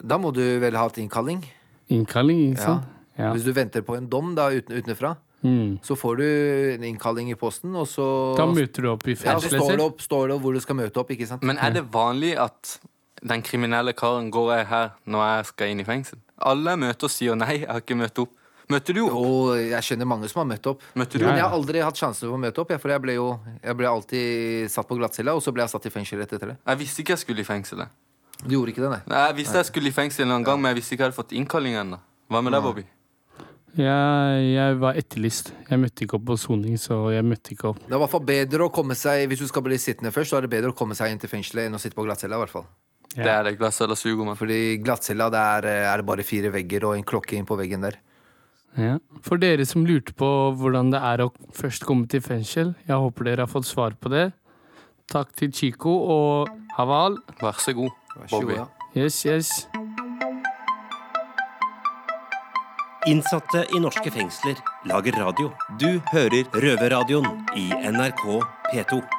Da 0.00 0.16
må 0.18 0.32
du 0.34 0.42
vel 0.62 0.74
ha 0.78 0.86
hatt 0.88 0.98
innkalling. 1.02 1.44
Innkalling, 1.94 2.40
ikke 2.52 2.64
sant? 2.64 2.84
Ja. 3.18 3.32
Hvis 3.34 3.44
du 3.46 3.52
venter 3.56 3.82
på 3.86 3.96
en 3.98 4.08
dom 4.10 4.34
da 4.38 4.44
uten, 4.54 4.76
utenfra, 4.82 5.16
Mm. 5.38 5.76
så 5.86 5.94
får 5.94 6.16
du 6.18 6.24
en 6.74 6.82
innkalling 6.88 7.28
i 7.30 7.36
posten, 7.38 7.70
og 7.78 7.84
så 7.86 8.34
Da 8.36 8.42
møter 8.50 8.82
du 8.82 8.88
opp 8.90 9.04
i 9.06 9.14
fengselet? 9.14 9.30
ja, 9.30 9.38
så 9.38 9.46
står 9.62 9.76
det, 9.76 9.84
opp, 9.84 10.00
står 10.02 10.24
det 10.26 10.34
opp 10.34 10.42
hvor 10.42 10.52
du 10.56 10.60
skal 10.64 10.74
møte 10.74 10.98
opp, 10.98 11.10
ikke 11.14 11.28
sant? 11.30 11.44
Men 11.46 11.54
er 11.62 11.70
det 11.76 11.84
vanlig 11.94 12.32
at 12.42 12.72
den 13.22 13.38
kriminelle 13.46 13.92
karen 13.94 14.32
går 14.34 14.50
jeg 14.56 14.66
her 14.66 14.88
når 15.06 15.22
jeg 15.36 15.46
skal 15.52 15.70
inn 15.70 15.78
i 15.78 15.86
fengsel? 15.86 16.18
Alle 16.38 16.74
jeg 16.74 16.82
møter, 16.84 17.10
sier 17.12 17.38
nei, 17.38 17.60
jeg 17.62 17.70
har 17.70 17.82
ikke 17.82 17.96
møtt 17.98 18.20
opp. 18.22 18.34
Møtte 18.68 18.92
du 18.92 19.00
opp? 19.06 19.14
Jo, 19.16 19.54
jeg 19.56 19.80
kjenner 19.86 20.08
mange 20.08 20.28
som 20.28 20.42
har 20.42 20.48
møtt 20.50 20.66
opp. 20.68 20.82
Møtte 20.98 21.18
du 21.18 21.24
Men 21.24 21.38
jeg 21.40 21.46
har 21.46 21.54
aldri 21.56 21.80
hatt 21.80 21.96
sjansen 21.96 22.28
for 22.28 22.36
å 22.36 22.40
møte 22.42 22.60
opp, 22.60 22.74
for 22.82 22.92
jeg 22.92 23.00
ble 23.00 23.14
jo 23.16 23.30
jeg 23.62 23.78
ble 23.78 23.88
alltid 23.88 24.68
satt 24.72 24.88
på 24.90 24.98
glattcella, 24.98 25.34
og 25.34 25.40
så 25.42 25.54
ble 25.56 25.64
jeg 25.64 25.72
satt 25.72 25.88
i 25.88 25.94
fengsel 25.94 26.20
rett 26.20 26.34
etter 26.36 26.52
det. 26.52 26.58
Jeg 26.68 26.80
visste 26.82 27.02
ikke 27.02 27.16
jeg 27.16 27.22
skulle 27.24 27.42
i 27.42 27.48
fengselet. 27.48 27.96
Du 28.44 28.52
gjorde 28.54 28.74
ikke 28.74 28.84
det, 28.84 28.90
nei? 28.92 29.00
Nei, 29.08 29.22
Jeg 29.30 29.38
visste 29.40 29.58
jeg 29.58 29.70
skulle 29.70 29.90
i 29.90 29.96
fengsel 29.96 30.30
en 30.30 30.44
gang, 30.46 30.60
men 30.60 30.70
jeg 30.74 30.82
visste 30.82 30.94
ikke 30.94 31.06
jeg 31.06 31.10
hadde 31.10 31.18
fått 31.18 31.34
innkalling 31.40 31.78
ennå. 31.80 31.98
Hva 32.28 32.42
med 32.44 32.54
deg, 32.54 32.62
Bobby? 32.62 32.84
Jeg, 33.78 34.44
jeg 34.52 34.76
var 34.82 34.96
etterlyst. 35.00 35.52
Jeg 35.68 35.80
møtte 35.80 36.04
ikke 36.04 36.18
opp 36.18 36.26
på 36.28 36.36
soning, 36.40 36.76
så 36.80 37.00
jeg 37.14 37.24
møtte 37.24 37.54
ikke 37.54 37.70
opp. 37.72 37.80
Det 37.84 37.92
er 37.92 37.98
i 37.98 38.02
hvert 38.02 38.12
fall 38.14 38.26
bedre 38.28 38.66
å 38.66 38.72
komme 38.74 38.96
seg 38.98 39.28
Hvis 39.30 39.42
du 39.44 39.48
skal 39.50 39.64
bli 39.64 39.78
sittende 39.80 40.12
først, 40.14 40.32
så 40.32 40.38
er 40.38 40.46
det 40.46 40.52
bedre 40.52 40.72
å 40.72 40.76
komme 40.76 40.96
seg 40.98 41.12
inn 41.12 41.20
til 41.22 41.30
fengselet 41.30 41.68
enn 41.68 41.78
å 41.78 41.80
sitte 41.82 41.96
på 41.96 42.04
glattcella. 42.06 42.36
i 42.36 42.44
hvert 42.44 42.52
fall 42.52 42.68
Det 43.24 43.32
er 43.32 43.46
det. 43.46 43.56
Glattcella 43.58 43.96
suger, 43.98 44.24
med 44.24 44.38
Fordi 44.38 44.78
glattcella, 44.82 45.28
det 45.30 45.38
er, 45.38 45.66
eh, 45.66 45.92
er 45.92 45.96
det 45.98 46.06
bare 46.06 46.26
fire 46.26 46.52
vegger 46.54 46.86
og 46.86 46.96
en 46.96 47.04
klokke 47.04 47.36
inn 47.36 47.46
på 47.48 47.58
veggen 47.58 47.82
der. 47.82 47.98
Ja. 48.78 48.98
For 49.22 49.40
dere 49.40 49.66
som 49.66 49.86
lurte 49.86 50.14
på 50.14 50.28
hvordan 50.54 50.92
det 50.92 51.00
er 51.02 51.24
å 51.24 51.32
først 51.56 51.86
komme 51.88 52.06
til 52.06 52.22
fengsel, 52.22 52.74
jeg 52.86 52.96
håper 52.96 53.24
dere 53.24 53.46
har 53.46 53.50
fått 53.50 53.66
svar 53.66 53.96
på 53.98 54.12
det. 54.12 54.30
Takk 55.08 55.32
til 55.34 55.52
Chico 55.52 55.94
og 56.14 56.52
Haval. 56.76 57.16
Vær 57.40 57.58
så 57.58 57.74
god, 57.74 57.90
Bobby. 58.30 58.60
Yes, 58.94 59.24
yes. 59.26 59.66
Innsatte 63.08 63.64
i 63.72 63.80
norske 63.80 64.10
fengsler 64.12 64.58
lager 64.90 65.16
radio. 65.16 65.52
Du 65.80 66.00
hører 66.12 66.44
Røverradioen 66.52 67.46
i 67.56 67.70
NRK 67.72 68.26
P2. 68.68 69.17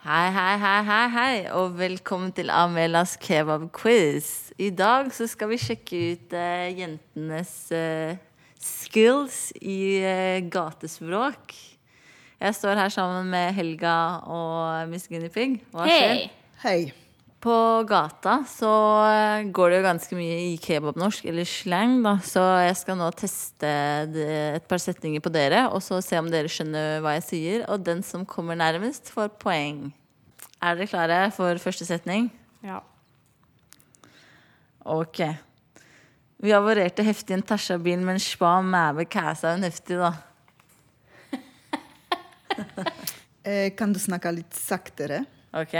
Hei, 0.00 0.30
hei, 0.32 0.56
hei, 0.56 0.78
hei, 0.88 1.08
hei, 1.12 1.32
og 1.52 1.74
velkommen 1.76 2.30
til 2.32 2.48
Amelas 2.48 3.18
kebab-quiz. 3.20 4.48
I 4.56 4.70
dag 4.72 5.10
så 5.12 5.26
skal 5.28 5.50
vi 5.50 5.58
sjekke 5.60 5.98
ut 6.14 6.32
eh, 6.32 6.70
jentenes 6.78 7.50
eh, 7.76 8.14
skills 8.56 9.50
i 9.60 10.00
eh, 10.00 10.38
gatespråk. 10.48 11.52
Jeg 12.40 12.56
står 12.56 12.80
her 12.80 12.96
sammen 12.96 13.28
med 13.28 13.52
Helga 13.58 14.24
og 14.24 14.88
Miss 14.88 15.04
Guinea 15.04 15.28
Pig. 15.28 15.58
Hva 15.68 15.84
skjer? 15.84 16.24
Hei. 16.64 16.78
På 17.40 17.82
gata 17.88 18.42
så 18.44 18.70
eh, 19.08 19.46
går 19.48 19.70
det 19.70 19.76
jo 19.78 19.84
ganske 19.86 20.16
mye 20.18 20.34
i 20.50 20.56
kebabnorsk, 20.60 21.24
eller 21.30 21.48
slang, 21.48 21.94
da. 22.04 22.18
Så 22.20 22.42
jeg 22.60 22.74
skal 22.76 22.98
nå 23.00 23.06
teste 23.16 23.70
et 24.58 24.66
par 24.68 24.82
setninger 24.82 25.24
på 25.24 25.32
dere, 25.32 25.62
og 25.72 25.80
så 25.84 26.02
se 26.04 26.20
om 26.20 26.28
dere 26.28 26.52
skjønner 26.52 27.00
hva 27.00 27.14
jeg 27.16 27.24
sier. 27.30 27.64
Og 27.72 27.80
den 27.86 28.04
som 28.04 28.26
kommer 28.28 28.58
nærmest, 28.60 29.08
får 29.14 29.32
poeng. 29.40 29.86
Er 30.60 30.76
dere 30.76 30.90
klare 30.92 31.20
for 31.32 31.56
første 31.62 31.88
setning? 31.88 32.28
Ja. 32.60 32.82
Ok. 34.84 35.22
Vi 36.40 36.52
avarerte 36.56 37.04
heftig 37.04 37.38
en 37.38 37.44
Tasha-bil, 37.44 38.04
men 38.04 38.20
spa 38.20 38.58
mæve 38.64 39.08
kæsa 39.08 39.54
hun 39.56 39.64
heftig, 39.68 40.00
da. 40.00 40.12
Eh, 43.40 43.70
kan 43.72 43.88
du 43.88 43.96
snakke 43.96 44.28
litt 44.36 44.52
saktere? 44.52 45.22
Ok. 45.56 45.72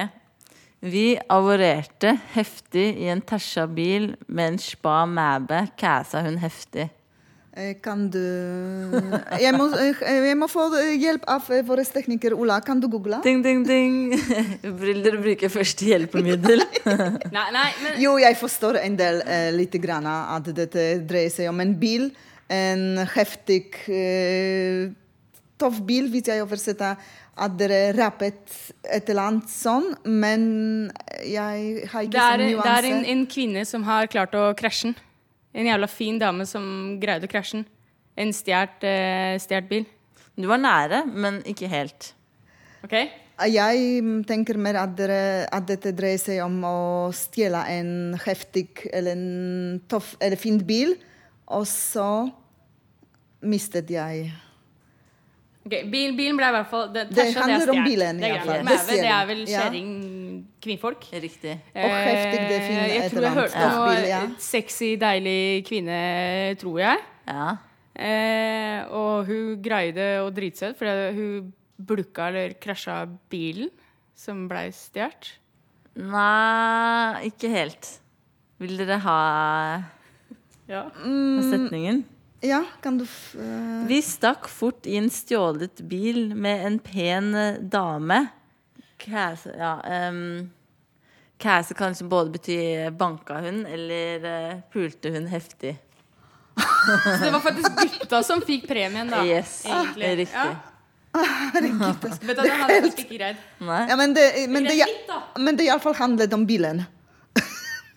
Vi 0.80 1.18
avorerte 1.28 2.14
heftig 2.32 2.86
i 3.04 3.10
en 3.12 3.20
Tasha-bil, 3.20 4.14
med 4.32 4.54
en 4.54 4.56
spa 4.58 5.02
mæbe 5.04 5.66
kæsa 5.76 6.22
hun 6.24 6.38
heftig. 6.40 6.86
Eh, 7.52 7.74
kan 7.82 8.06
du 8.08 8.20
jeg 9.42 9.52
må, 9.58 9.66
eh, 9.74 9.98
jeg 10.30 10.36
må 10.38 10.46
få 10.48 10.68
hjelp 11.02 11.26
av 11.28 11.50
eh, 11.50 11.60
vår 11.66 11.82
tekniker 11.84 12.32
Ola. 12.32 12.60
Kan 12.64 12.80
du 12.80 12.88
google? 12.88 13.18
Ding, 13.24 13.42
ding, 13.44 13.66
ding. 13.66 14.14
Vil 14.80 15.02
dere 15.04 15.20
bruke 15.20 15.50
første 15.52 15.84
hjelpemiddel? 15.84 16.64
Nei, 17.36 17.46
nei, 17.52 17.68
men 17.82 18.00
Jo, 18.00 18.16
jeg 18.22 18.38
forstår 18.40 18.80
en 18.80 18.96
del 18.96 19.20
eh, 19.26 19.50
lite 19.52 19.82
grann 19.82 20.08
at 20.08 20.48
dette 20.54 20.86
dreier 21.04 21.28
seg 21.34 21.50
om 21.52 21.60
en 21.60 21.76
bil. 21.76 22.08
En 22.48 23.02
heftig 23.18 23.66
eh, 23.90 24.88
tøff 25.60 25.80
bil, 25.86 26.08
hvis 26.12 26.30
jeg 26.30 26.44
oversetter 26.44 26.98
at 27.40 27.54
dere 27.60 27.92
rappet 27.96 28.56
et 28.84 29.08
eller 29.12 29.30
annet 29.30 29.52
sånn, 29.52 29.92
men 30.04 30.42
jeg 31.24 31.86
har 31.92 32.06
ikke 32.06 32.24
sånn 32.26 32.44
sånn 32.44 32.64
det 32.64 32.74
er 32.74 32.88
en, 32.90 33.06
en 33.14 33.22
kvinne 33.30 33.64
som 33.68 33.86
har 33.88 34.10
klart 34.12 34.36
å 34.36 34.50
krasje 34.58 34.90
den. 34.90 34.98
En 35.50 35.66
jævla 35.66 35.88
fin 35.90 36.18
dame 36.20 36.46
som 36.46 36.64
greide 37.02 37.26
å 37.26 37.30
krasje 37.30 37.60
den. 37.60 37.66
En 38.20 38.34
stjålet 38.34 38.86
eh, 38.86 39.34
stjålet 39.42 39.70
bil. 39.70 39.88
Du 40.38 40.46
var 40.50 40.60
nære, 40.60 41.04
men 41.10 41.40
ikke 41.48 41.68
helt. 41.70 42.12
OK? 42.84 42.94
Jeg 43.50 44.02
tenker 44.28 44.58
mer 44.60 44.76
at, 44.82 44.92
dere, 44.98 45.46
at 45.48 45.64
dette 45.68 45.94
dreier 45.96 46.20
seg 46.20 46.42
om 46.44 46.58
å 46.66 46.76
stjele 47.16 47.62
en 47.72 47.92
heftig 48.20 48.84
eller 48.92 49.16
en 49.16 49.80
tøff 49.88 50.12
eller 50.20 50.40
fin 50.40 50.58
bil, 50.60 50.92
og 51.48 51.64
så 51.68 52.28
mistet 53.40 53.88
jeg 53.90 54.28
Ok, 55.60 55.74
bil, 55.92 56.14
Bilen 56.16 56.38
ble 56.38 56.46
i 56.48 56.52
hvert 56.54 56.68
fall 56.70 56.86
Det, 56.94 57.02
Det 57.12 57.24
handler 57.36 57.66
det 57.68 57.72
om 57.74 57.84
bilen, 57.84 58.16
i 58.16 58.22
Det 58.22 58.30
hvert 58.32 58.46
fall. 58.48 58.62
Det 58.88 58.96
det 59.02 59.10
er 59.12 59.26
vel. 59.28 59.40
Ja. 59.44 59.64
kjerring, 59.66 59.90
kvinnfolk. 60.64 61.02
Riktig. 61.12 61.56
Og 61.74 61.90
heftig, 61.90 62.38
det 62.48 62.60
fin 62.64 62.78
Eh, 62.80 62.94
Jeg 62.94 63.10
tror 63.10 63.18
eller 63.18 63.28
jeg 63.28 63.36
hørte 63.36 63.56
annet 63.60 63.76
noe 63.76 63.90
bil, 63.94 64.08
ja. 64.08 64.20
sexy, 64.38 64.88
deilig 64.96 65.66
kvinne, 65.68 65.98
tror 66.62 66.78
jeg. 66.80 66.98
Ja. 67.28 67.48
Eh, 68.00 68.84
og 68.88 69.26
hun 69.28 69.60
greide 69.62 70.08
å 70.24 70.30
drite 70.32 70.56
seg 70.62 70.72
ut 70.72 70.78
fordi 70.80 71.10
hun 71.18 71.52
blukka 71.90 72.28
eller 72.30 72.54
krasja 72.60 73.02
bilen 73.32 73.68
som 74.16 74.46
blei 74.48 74.70
stjålet. 74.72 75.34
Nei, 76.00 77.28
ikke 77.28 77.50
helt. 77.52 77.98
Vil 78.60 78.76
dere 78.80 78.98
ha 79.04 79.20
Ja. 80.70 80.84
setningen? 80.94 82.04
Ja, 82.40 82.64
kan 82.80 82.98
du 82.98 83.04
f 83.04 83.34
eh, 83.34 83.86
Vi 83.86 84.00
stakk 84.02 84.48
fort 84.48 84.86
i 84.86 84.96
en 84.96 85.10
stjålet 85.12 85.82
bil 85.84 86.34
med 86.34 86.66
en 86.66 86.78
pen 86.80 87.34
eh, 87.34 87.60
dame. 87.60 88.26
Kæse, 89.00 89.52
ja, 89.56 89.74
um, 90.08 90.50
kæse 91.40 91.74
kan 91.76 91.92
liksom 91.92 92.08
både 92.08 92.32
bety 92.34 92.56
banka 93.00 93.38
hun 93.40 93.62
eller 93.66 94.24
uh, 94.24 94.58
pulte 94.72 95.12
hun 95.12 95.28
heftig. 95.28 95.78
Så 97.18 97.24
det 97.24 97.30
var 97.32 97.40
faktisk 97.40 97.76
gutta 97.80 98.22
som 98.22 98.42
fikk 98.44 98.66
premien, 98.68 99.08
da. 99.08 99.22
Yes, 99.24 99.62
egentlig. 99.64 100.10
riktig. 100.24 100.36
Ja. 100.36 100.70
Herregud, 101.54 101.96
det 102.70 102.92
ikke 102.92 103.16
greid. 103.16 103.40
Ja, 103.58 103.96
men 103.98 104.14
det, 104.14 104.26
men 104.48 104.68
det, 104.68 104.76
men 105.38 105.56
det 105.58 105.66
iallfall 105.66 105.96
handlet 105.98 106.36
om 106.36 106.44
bilen. 106.46 106.84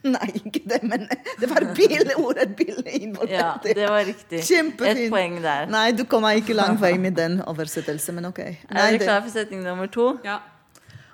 Nei, 0.16 0.30
ikke 0.36 0.60
det, 0.68 0.82
men 0.84 1.06
det 1.40 1.48
var 1.48 1.64
billig 1.78 2.16
ordet 2.20 2.50
billig 2.60 2.96
involvert. 2.98 3.32
Ja, 3.32 3.52
det 3.64 3.88
var 3.88 4.04
riktig. 4.04 4.42
Kjempefint. 4.44 5.06
Et 5.06 5.14
poeng 5.14 5.38
der. 5.44 5.70
Nei, 5.72 5.86
du 5.96 6.04
kommer 6.10 6.36
ikke 6.40 6.56
langt 6.58 6.82
vei 6.84 6.98
med 7.00 7.16
den 7.16 7.40
oversettelsen, 7.48 8.18
men 8.20 8.28
OK. 8.28 8.42
Nei, 8.44 8.84
er 8.84 8.98
du 8.98 9.06
klar 9.06 9.22
for 9.24 9.32
setning 9.32 9.64
nummer 9.64 9.88
to? 9.88 10.10
Ja. 10.28 10.42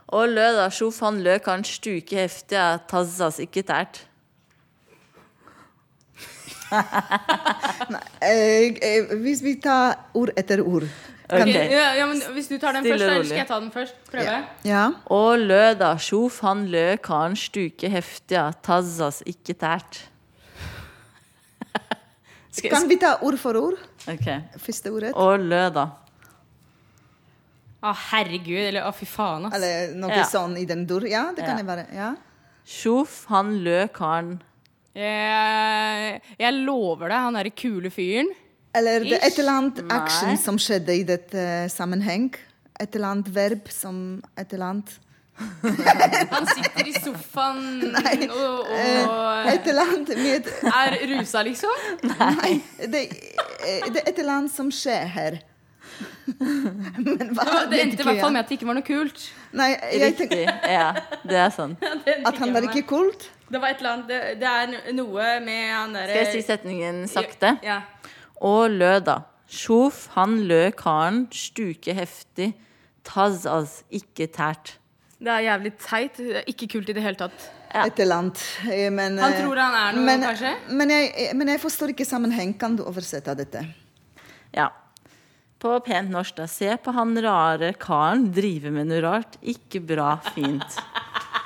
Og 0.10 0.31
lø 0.34 0.48
da, 0.58 0.65
sjof 0.74 1.03
han 1.05 1.22
lø 1.22 1.38
kan 1.46 1.62
stuke 1.67 2.17
heftig, 2.17 2.58
ja, 2.58 2.79
tazzas 2.89 3.38
ikke 3.43 3.62
tært. 3.67 4.01
eh, 8.25 8.74
eh, 8.86 9.13
hvis 9.22 9.41
vi 9.46 9.55
tar 9.62 9.98
ord 10.17 10.34
etter 10.38 10.62
ord 10.62 10.86
Ok. 11.29 11.45
Ja, 11.53 11.93
ja, 11.93 12.05
men 12.09 12.21
Hvis 12.33 12.48
du 12.50 12.55
tar 12.57 12.74
den 12.74 12.81
Stille 12.83 12.95
først, 12.98 13.03
eller 13.05 13.15
rolig. 13.19 13.27
skal 13.29 13.38
jeg 13.38 13.48
ta 13.48 13.59
den 13.59 13.71
først? 13.71 13.95
Prøve? 14.09 14.38
Ja. 14.65 14.83
Og 15.13 15.39
lø 15.39 15.74
da, 15.77 15.91
sjof 16.01 16.39
han 16.41 16.63
lø 16.74 16.98
kan 17.05 17.36
stuke 17.38 17.89
heftiga 17.93 18.48
tazzas 18.65 19.21
ikke 19.29 19.53
tært. 19.62 20.00
Skal, 22.51 22.71
Kan 22.74 22.89
vi 22.89 22.98
ta 23.00 23.13
ord 23.21 23.38
for 23.38 23.53
ord? 23.59 23.77
Ok. 24.09 24.25
Første 24.57 24.91
ordet? 24.95 25.13
Og 25.13 25.39
lø 25.45 25.62
da. 25.75 25.86
Å, 27.86 27.93
herregud. 28.09 28.63
Eller 28.71 28.88
å, 28.89 28.91
fy 28.95 29.05
faen, 29.07 29.45
ass. 29.48 29.55
Eller 29.55 29.93
noe 30.01 30.17
Ja. 30.17 30.25
sånn 30.27 30.57
i 30.59 30.65
den 30.67 30.86
dur? 30.89 31.05
Ja, 31.07 31.27
det 31.31 31.45
kan 31.45 31.55
Ja. 31.57 31.62
det 31.62 31.67
være. 31.69 31.86
Ja. 31.95 32.09
Sjof 32.65 33.25
han 33.29 33.59
lø 33.63 33.88
kan 33.93 34.41
Jeg, 34.95 36.21
jeg 36.39 36.53
lover 36.65 37.07
deg, 37.07 37.17
han 37.17 37.33
derre 37.38 37.51
kule 37.55 37.89
fyren 37.93 38.27
Eller 38.76 39.06
det 39.06 39.18
er 39.18 39.28
et 39.28 39.40
eller 39.42 39.56
annet 39.58 39.84
Nei. 39.84 39.98
action 39.98 40.38
som 40.38 40.58
skjedde 40.62 40.96
i 41.00 41.04
dette 41.08 41.44
sammenheng. 41.74 42.30
Et 42.80 42.96
eller 42.96 43.14
annet 43.16 43.30
verb 43.36 43.70
som 43.74 44.20
et 44.38 44.54
eller 44.54 44.74
annet 44.74 44.98
Han 46.34 46.48
sitter 46.52 46.88
i 46.88 46.94
sofaen 47.00 47.94
og, 47.96 48.66
og 48.68 49.52
Et 49.54 49.70
eller 49.72 49.86
annet 49.86 50.10
med 50.20 50.50
er 50.68 50.98
rusa, 51.14 51.44
liksom. 51.48 51.86
Nei, 52.12 52.58
det, 52.80 53.06
eh, 53.64 53.88
det 53.88 54.04
er 54.04 54.10
et 54.12 54.20
eller 54.20 54.34
annet 54.42 54.54
som 54.54 54.72
skjer 54.74 55.08
her. 55.16 55.40
Men 56.40 57.32
hva? 57.36 57.46
Det, 57.46 57.70
det 57.72 57.82
endte 57.86 58.04
i 58.04 58.08
hvert 58.08 58.22
fall 58.22 58.36
med 58.36 58.44
at 58.44 58.52
det 58.52 58.60
ikke 58.60 58.70
var 58.70 58.80
noe 58.80 58.88
kult. 58.88 59.26
Nei, 59.56 59.70
jeg 59.74 60.14
Riktig. 60.20 60.44
Ja, 60.46 60.92
det 61.24 61.40
er 61.40 61.54
sånn. 61.56 61.78
at 61.80 62.44
han 62.44 62.56
var 62.56 62.68
ikke 62.70 62.86
kult. 62.92 63.30
Det 63.50 63.58
var 63.58 63.74
et 63.74 63.80
eller 63.82 63.96
annet 63.96 64.10
Det, 64.12 64.20
det 64.44 64.50
er 64.50 64.94
noe 64.94 65.30
med 65.42 65.72
han 65.74 65.96
derre 65.96 66.12
Skal 66.14 66.28
jeg 66.28 66.34
si 66.36 66.42
setningen 66.46 67.00
sakte? 67.10 67.56
Ja. 67.66 67.80
Og 68.46 68.69
lø 68.72 69.00
da. 69.03 69.22
Sjof 69.50 70.08
han 70.13 70.38
lø 70.48 70.69
karen 70.77 71.24
stuke 71.34 71.96
heftig, 71.98 72.51
tazzas 73.03 73.79
ikke 73.89 74.27
tært. 74.31 74.75
Det 75.19 75.31
er 75.34 75.41
jævlig 75.50 75.72
teit. 75.84 76.19
Ikke 76.48 76.67
kult 76.72 76.91
i 76.91 76.96
det 76.96 77.03
hele 77.03 77.17
tatt. 77.19 77.48
Ja. 77.74 77.84
Et 77.89 78.00
eller 78.00 78.22
annet. 78.22 78.43
eh, 78.72 78.89
Men, 78.89 79.17
Han 79.19 79.34
eh, 79.34 79.41
tror 79.43 79.60
han 79.60 79.75
er 79.75 79.98
noe, 79.98 80.05
men, 80.05 80.22
kanskje? 80.24 80.53
Men 80.72 80.89
jeg, 80.93 81.34
men 81.36 81.51
jeg 81.51 81.60
forstår 81.62 81.91
ikke 81.93 82.05
sammenheng. 82.08 82.53
Kan 82.58 82.77
du 82.79 82.86
oversette 82.88 83.36
dette? 83.38 83.65
Ja. 84.55 84.69
På 85.60 85.74
pent 85.84 86.10
norsk, 86.13 86.38
da. 86.39 86.46
Se 86.48 86.72
på 86.79 86.93
han 86.96 87.12
rare 87.22 87.74
karen 87.75 88.29
drive 88.31 88.72
med 88.72 88.88
noe 88.88 89.01
rart. 89.03 89.36
Ikke 89.43 89.81
bra, 89.84 90.13
fint. 90.31 90.79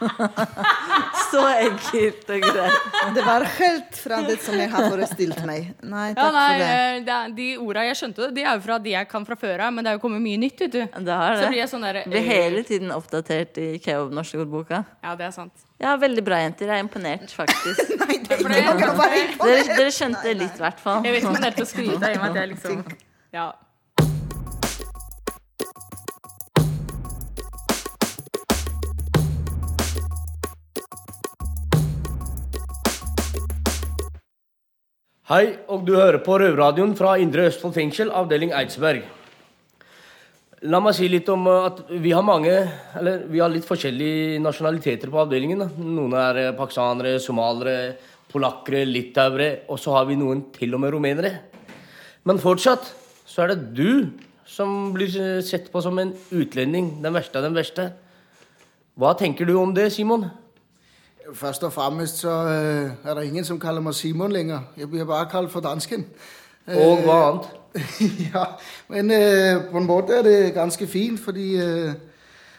Så 1.33 1.41
enkelt 1.49 2.29
og 2.29 2.43
greit. 2.45 2.87
Det 3.15 3.23
var 3.25 3.45
helt 3.57 3.97
fra 3.97 4.19
det 4.27 4.35
som 4.43 4.57
jeg 4.59 4.69
har 4.69 4.85
forestilt 4.91 5.39
meg. 5.47 5.71
Nei, 5.81 6.07
Ja, 6.13 6.27
nei, 6.35 6.43
for 6.51 6.61
det. 6.61 7.09
eh, 7.09 7.27
De 7.37 7.47
orda 7.63 7.85
jeg 7.87 7.97
skjønte, 7.99 8.29
de 8.35 8.43
er 8.45 8.57
jo 8.59 8.63
fra 8.67 8.77
de 8.83 8.93
jeg 8.93 9.09
kan 9.09 9.25
fra 9.25 9.37
før 9.39 9.63
av, 9.67 9.73
men 9.73 9.83
det 9.85 9.93
er 9.93 9.97
jo 9.97 10.03
kommet 10.03 10.21
mye 10.21 10.37
nytt. 10.43 10.59
vet 10.65 10.71
du. 10.75 10.81
Det 11.09 11.17
har 11.23 11.41
Så 11.41 11.49
blir 11.49 11.61
jeg 11.63 11.69
sånn 11.73 11.85
der, 11.87 12.01
Blir 12.05 12.19
eh, 12.21 12.29
hele 12.29 12.63
tiden 12.67 12.91
oppdatert 12.93 13.57
i 13.63 13.67
Keob-norske 13.83 14.39
ordboka. 14.43 14.83
Ja, 15.03 15.15
det 15.15 15.25
er 15.29 15.31
sant. 15.35 15.53
Ja, 15.81 15.95
veldig 15.99 16.23
bra, 16.23 16.37
jenter. 16.43 16.69
Jeg 16.69 16.77
er 16.79 16.83
imponert, 16.85 17.29
faktisk. 17.33 17.89
Nei, 18.03 18.19
det 18.23 18.37
er 18.37 18.61
ikke 18.61 18.77
noe 18.79 18.95
bare 18.99 19.25
Dere, 19.41 19.77
dere 19.77 19.91
skjønte 19.91 20.33
litt, 20.37 20.55
i 20.61 20.63
hvert 20.67 20.79
fall. 20.79 21.03
Jeg 21.03 21.17
vet 21.17 21.23
ikke 21.25 21.33
om 21.33 21.41
det 21.41 21.49
er 21.51 21.57
til 21.57 21.65
å 21.65 21.71
skryte 21.73 21.97
av, 21.99 22.09
i 22.13 22.17
og 22.17 22.21
med 22.21 22.29
at 22.29 22.41
jeg 22.43 22.53
liksom 22.53 22.83
Ja. 23.33 23.47
Hei, 35.33 35.55
og 35.71 35.81
du 35.81 35.95
hører 35.95 36.19
på 36.21 36.35
Røverradioen 36.37 36.91
fra 36.93 37.15
Indre 37.17 37.47
Østfold 37.49 37.73
fengsel, 37.73 38.11
avdeling 38.13 38.51
Eidsberg. 38.53 38.99
La 40.69 40.77
meg 40.83 40.93
si 40.93 41.07
litt 41.09 41.31
om 41.33 41.47
uh, 41.49 41.71
at 41.71 41.79
vi 42.03 42.11
har 42.13 42.21
mange, 42.27 42.51
eller 42.99 43.23
vi 43.31 43.41
har 43.41 43.49
litt 43.49 43.65
forskjellige 43.65 44.35
nasjonaliteter 44.43 45.09
på 45.09 45.21
avdelingen. 45.23 45.63
Noen 45.79 46.13
er 46.21 46.39
uh, 46.43 46.49
pakistanere, 46.59 47.15
somalere, 47.23 47.95
polakkere, 48.29 48.83
litauere, 48.85 49.49
og 49.73 49.81
så 49.81 49.95
har 49.95 50.05
vi 50.11 50.19
noen 50.21 50.43
til 50.53 50.77
og 50.77 50.83
med 50.83 50.93
rumenere. 50.93 51.33
Men 52.29 52.43
fortsatt 52.43 52.93
så 53.25 53.47
er 53.47 53.55
det 53.55 53.73
du 53.79 54.13
som 54.45 54.91
blir 54.93 55.41
sett 55.41 55.71
på 55.73 55.81
som 55.81 55.97
en 56.03 56.13
utlending, 56.29 56.99
den 57.01 57.17
verste 57.17 57.41
av 57.41 57.49
den 57.49 57.57
verste. 57.57 57.89
Hva 59.01 59.17
tenker 59.17 59.49
du 59.49 59.55
om 59.57 59.73
det, 59.73 59.89
Simon? 59.97 60.29
Først 61.33 61.63
og 61.63 61.73
fremmest 61.73 62.17
så 62.17 62.29
øh, 62.29 63.09
er 63.09 63.13
det 63.13 63.23
ingen 63.23 63.45
som 63.45 63.59
kaller 63.59 63.81
meg 63.81 63.95
Simon 63.95 64.31
lenger. 64.31 64.59
Jeg 64.77 64.89
blir 64.89 65.05
bare 65.05 65.29
kalt 65.31 65.51
for 65.51 65.59
dansken. 65.59 66.05
Og 66.67 67.03
hva 67.03 67.15
annet? 67.29 67.47
ja, 68.33 68.43
men 68.89 69.11
øh, 69.11 69.71
på 69.71 69.77
en 69.77 69.85
måte 69.85 70.13
er 70.13 70.21
det 70.21 70.53
ganske 70.53 70.87
fint, 70.87 71.19
fordi 71.19 71.61
øh, 71.61 71.93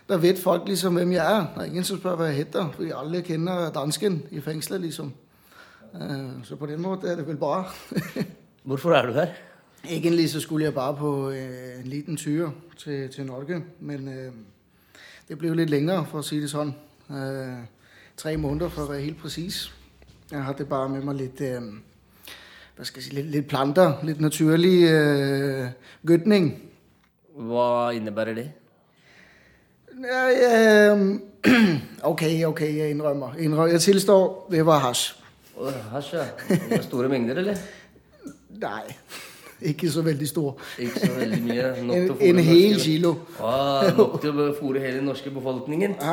da 0.08 0.16
vet 0.16 0.38
folk 0.38 0.68
liksom 0.68 0.94
hvem 0.94 1.12
jeg 1.12 1.36
er. 1.36 1.46
Det 1.54 1.62
er 1.62 1.64
ingen 1.64 1.84
som 1.84 1.98
spør 1.98 2.16
hva 2.16 2.24
jeg 2.24 2.34
heter, 2.34 2.70
fordi 2.74 2.90
alle 2.96 3.22
kjenner 3.22 3.70
dansken 3.70 4.22
i 4.30 4.40
fengselet, 4.40 4.80
liksom. 4.80 5.12
Øh, 5.94 6.44
så 6.44 6.56
på 6.56 6.66
den 6.66 6.82
måten 6.82 7.08
er 7.08 7.16
det 7.16 7.26
vel 7.26 7.36
bra. 7.36 7.74
Hvorfor 8.64 8.92
er 8.92 9.06
du 9.06 9.12
her? 9.12 9.26
Egentlig 9.90 10.30
så 10.30 10.40
skulle 10.40 10.64
jeg 10.64 10.74
bare 10.74 10.96
på 10.96 11.30
øh, 11.30 11.80
en 11.80 11.86
liten 11.86 12.16
tur 12.16 12.54
til, 12.76 13.08
til 13.08 13.26
Norge, 13.26 13.64
men 13.80 14.08
øh, 14.08 14.32
det 15.28 15.38
ble 15.38 15.48
jo 15.48 15.54
litt 15.54 15.70
lenger, 15.70 16.04
for 16.04 16.18
å 16.18 16.26
si 16.26 16.40
det 16.40 16.50
sånn. 16.50 16.74
Tre 18.16 18.36
måneder, 18.38 18.70
for 18.70 18.86
å 18.86 18.92
være 18.92 19.02
helt 19.08 19.18
presis. 19.18 19.64
Jeg 20.30 20.42
hadde 20.46 20.66
bare 20.70 20.88
med 20.88 21.02
meg 21.06 21.16
litt 21.18 21.40
øh, 21.44 21.64
hva 22.76 22.86
skal 22.86 23.02
jeg 23.02 23.08
si, 23.08 23.14
litt, 23.16 23.30
litt 23.32 23.48
planter. 23.50 23.98
Litt 24.06 24.22
naturlig 24.22 24.76
øh, 24.90 25.68
gødning. 26.06 26.48
Hva 27.34 27.90
innebærer 27.96 28.38
det? 28.38 28.46
Ja, 30.04 30.22
øh, 30.30 31.04
ok, 32.12 32.22
ok, 32.52 32.62
jeg 32.62 32.90
innrømmer. 32.94 33.34
innrømmer. 33.38 33.74
Jeg 33.74 33.80
tilstår, 33.88 34.24
det 34.50 34.64
var 34.66 34.82
hasj. 34.88 35.12
Å, 35.54 35.70
Hasj, 35.92 36.14
ja. 36.18 36.80
Store 36.82 37.06
mengder, 37.10 37.38
eller? 37.44 37.58
Nei, 38.58 38.94
ikke 39.70 39.90
så 39.90 40.02
veldig 40.06 40.28
stor. 40.28 40.56
Ikke 40.78 41.06
så 41.06 41.12
veldig 41.18 41.42
mye. 41.44 41.70
En, 41.84 41.90
å 42.10 42.18
en 42.20 42.42
hel 42.48 42.80
kilo. 42.80 43.14
Ah, 43.38 43.86
nok 43.96 44.20
til 44.22 44.40
å 44.40 44.50
fòre 44.58 44.82
hele 44.82 44.98
den 45.00 45.08
norske 45.10 45.30
befolkningen. 45.34 45.96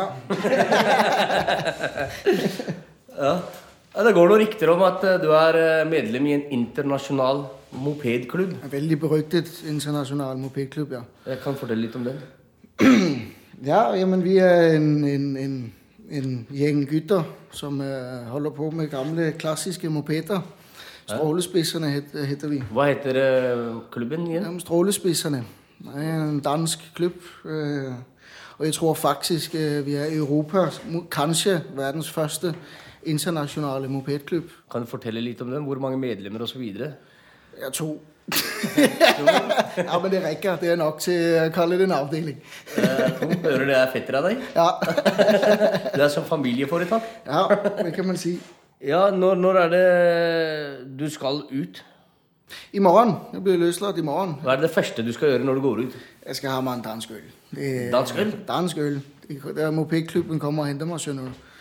Ja. 3.21 3.33
Ja. 3.91 4.03
Det 4.05 4.13
går 4.15 4.29
noen 4.29 4.39
rykter 4.39 4.69
om 4.71 4.81
at 4.87 5.03
eh, 5.03 5.17
du 5.19 5.33
er 5.35 5.57
eh, 5.59 5.81
medlem 5.89 6.29
i 6.29 6.35
en 6.37 6.45
internasjonal 6.55 7.43
mopedklubb. 7.75 8.53
En 8.63 8.71
veldig 8.71 8.97
beryktet 9.01 9.51
internasjonal 9.67 10.39
mopedklubb, 10.39 10.95
ja. 10.95 11.01
Jeg 11.27 11.41
kan 11.43 11.57
fortelle 11.59 11.83
litt 11.85 11.99
om 11.99 12.07
den. 12.07 12.23
Ja, 13.61 13.91
jamen 13.93 14.23
vi 14.25 14.39
er 14.41 14.71
en, 14.73 15.03
en, 15.05 15.25
en, 15.37 15.57
en 16.09 16.31
gjeng 16.49 16.79
gutter 16.89 17.27
som 17.53 17.75
uh, 17.77 18.23
holder 18.31 18.55
på 18.57 18.71
med 18.73 18.87
gamle, 18.89 19.27
klassiske 19.37 19.89
mopeder. 19.93 20.41
Strålespisserne 21.17 21.89
het, 21.89 22.13
heter 22.27 22.47
vi. 22.51 22.61
Hva 22.71 22.85
heter 22.91 23.15
eh, 23.21 23.65
klubben 23.91 24.27
igjen? 24.27 24.43
Ja, 24.53 24.59
Strålespisserne. 24.59 25.43
Det 25.81 25.95
er 26.05 26.23
en 26.23 26.39
dansk 26.39 26.79
klubb. 26.95 27.21
øh, 27.45 27.93
og 28.57 28.65
jeg 28.65 28.73
tror 28.73 28.93
faktisk 28.93 29.55
øh, 29.55 29.85
vi 29.85 29.95
er 29.95 30.05
Europas, 30.17 30.81
mo- 30.91 31.07
kanskje 31.11 31.61
verdens 31.75 32.09
første 32.11 32.53
internasjonale 33.03 33.87
mopedklubb. 33.87 34.49
Kan 34.71 34.81
du 34.81 34.87
fortelle 34.87 35.21
litt 35.21 35.41
om 35.41 35.49
den? 35.51 35.63
Hvor 35.63 35.79
mange 35.79 35.97
medlemmer 35.97 36.41
osv.? 36.41 36.61
Ja, 37.61 37.69
to. 37.73 37.99
ja, 39.77 39.99
men 40.03 40.11
det 40.11 40.21
rekker. 40.23 40.55
Det 40.61 40.69
er 40.71 40.75
nok 40.79 40.99
til 41.03 41.17
å 41.41 41.47
kalle 41.55 41.77
det 41.79 41.87
en 41.89 41.95
avdeling. 41.97 42.37
Hører 42.77 43.65
det 43.67 43.75
er 43.77 43.89
fetter 43.93 44.17
av 44.21 44.27
deg? 44.29 44.37
Ja. 44.55 44.67
Det 45.95 46.03
er 46.05 46.07
som 46.13 46.23
familieforetak? 46.23 47.01
ja, 47.27 47.41
det 47.83 47.93
kan 47.95 48.07
man 48.07 48.17
si. 48.17 48.37
Ja, 48.81 49.11
når, 49.11 49.35
når 49.35 49.53
er 49.53 49.69
det 49.69 50.99
du 50.99 51.09
skal 51.09 51.43
ut? 51.51 51.85
I 52.73 52.79
morgen. 52.79 53.13
Jeg 53.33 53.43
blir 53.43 53.59
løslatt 53.61 53.97
i 53.97 54.01
morgen. 54.01 54.33
Hva 54.41 54.55
er 54.55 54.63
det 54.63 54.71
første 54.73 55.05
du 55.05 55.11
skal 55.13 55.29
gjøre 55.29 55.45
når 55.45 55.59
du 55.59 55.61
går 55.61 55.83
ut? 55.85 55.97
Jeg 56.25 56.35
skal 56.35 56.55
ha 56.55 56.61
meg 56.65 56.79
en 56.79 56.81
dansk 56.87 57.11
øl. 57.11 57.27
Dansk 57.91 58.17
øl? 58.17 58.33
Dansk 58.47 58.77
øl. 58.77 58.97
Mopedklubben 59.71 60.39
kommer 60.39 60.63
og 60.63 60.67
henter 60.67 60.89
meg, 60.89 60.99
skjønner 60.99 61.29
du. 61.29 61.51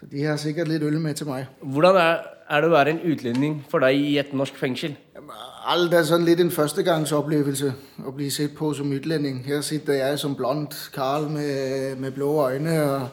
Så 0.00 0.06
de 0.12 0.24
har 0.24 0.36
sikkert 0.36 0.68
litt 0.68 0.84
øl 0.84 1.00
med 1.00 1.14
til 1.14 1.26
meg. 1.26 1.46
Hvordan 1.60 1.96
er, 1.96 2.20
er 2.50 2.60
det 2.60 2.68
å 2.68 2.74
være 2.76 2.92
en 2.92 3.00
utlending 3.08 3.56
for 3.70 3.82
deg 3.82 3.96
i 3.96 4.18
et 4.20 4.36
norsk 4.36 4.60
fengsel? 4.60 4.98
Alt 5.66 5.96
er 5.96 6.04
sånn 6.06 6.28
litt 6.28 6.44
en 6.44 6.52
førstegangsopplevelse 6.52 7.72
å 8.04 8.12
bli 8.14 8.28
sett 8.30 8.52
på 8.54 8.74
som 8.76 8.92
utlending. 8.92 9.40
Her 9.48 9.64
sitter 9.66 9.96
jeg 10.02 10.20
som 10.20 10.36
blond 10.36 10.76
Carl 10.94 11.26
med, 11.32 11.96
med 11.98 12.14
blå 12.14 12.36
øyne 12.52 12.76
og 12.84 13.08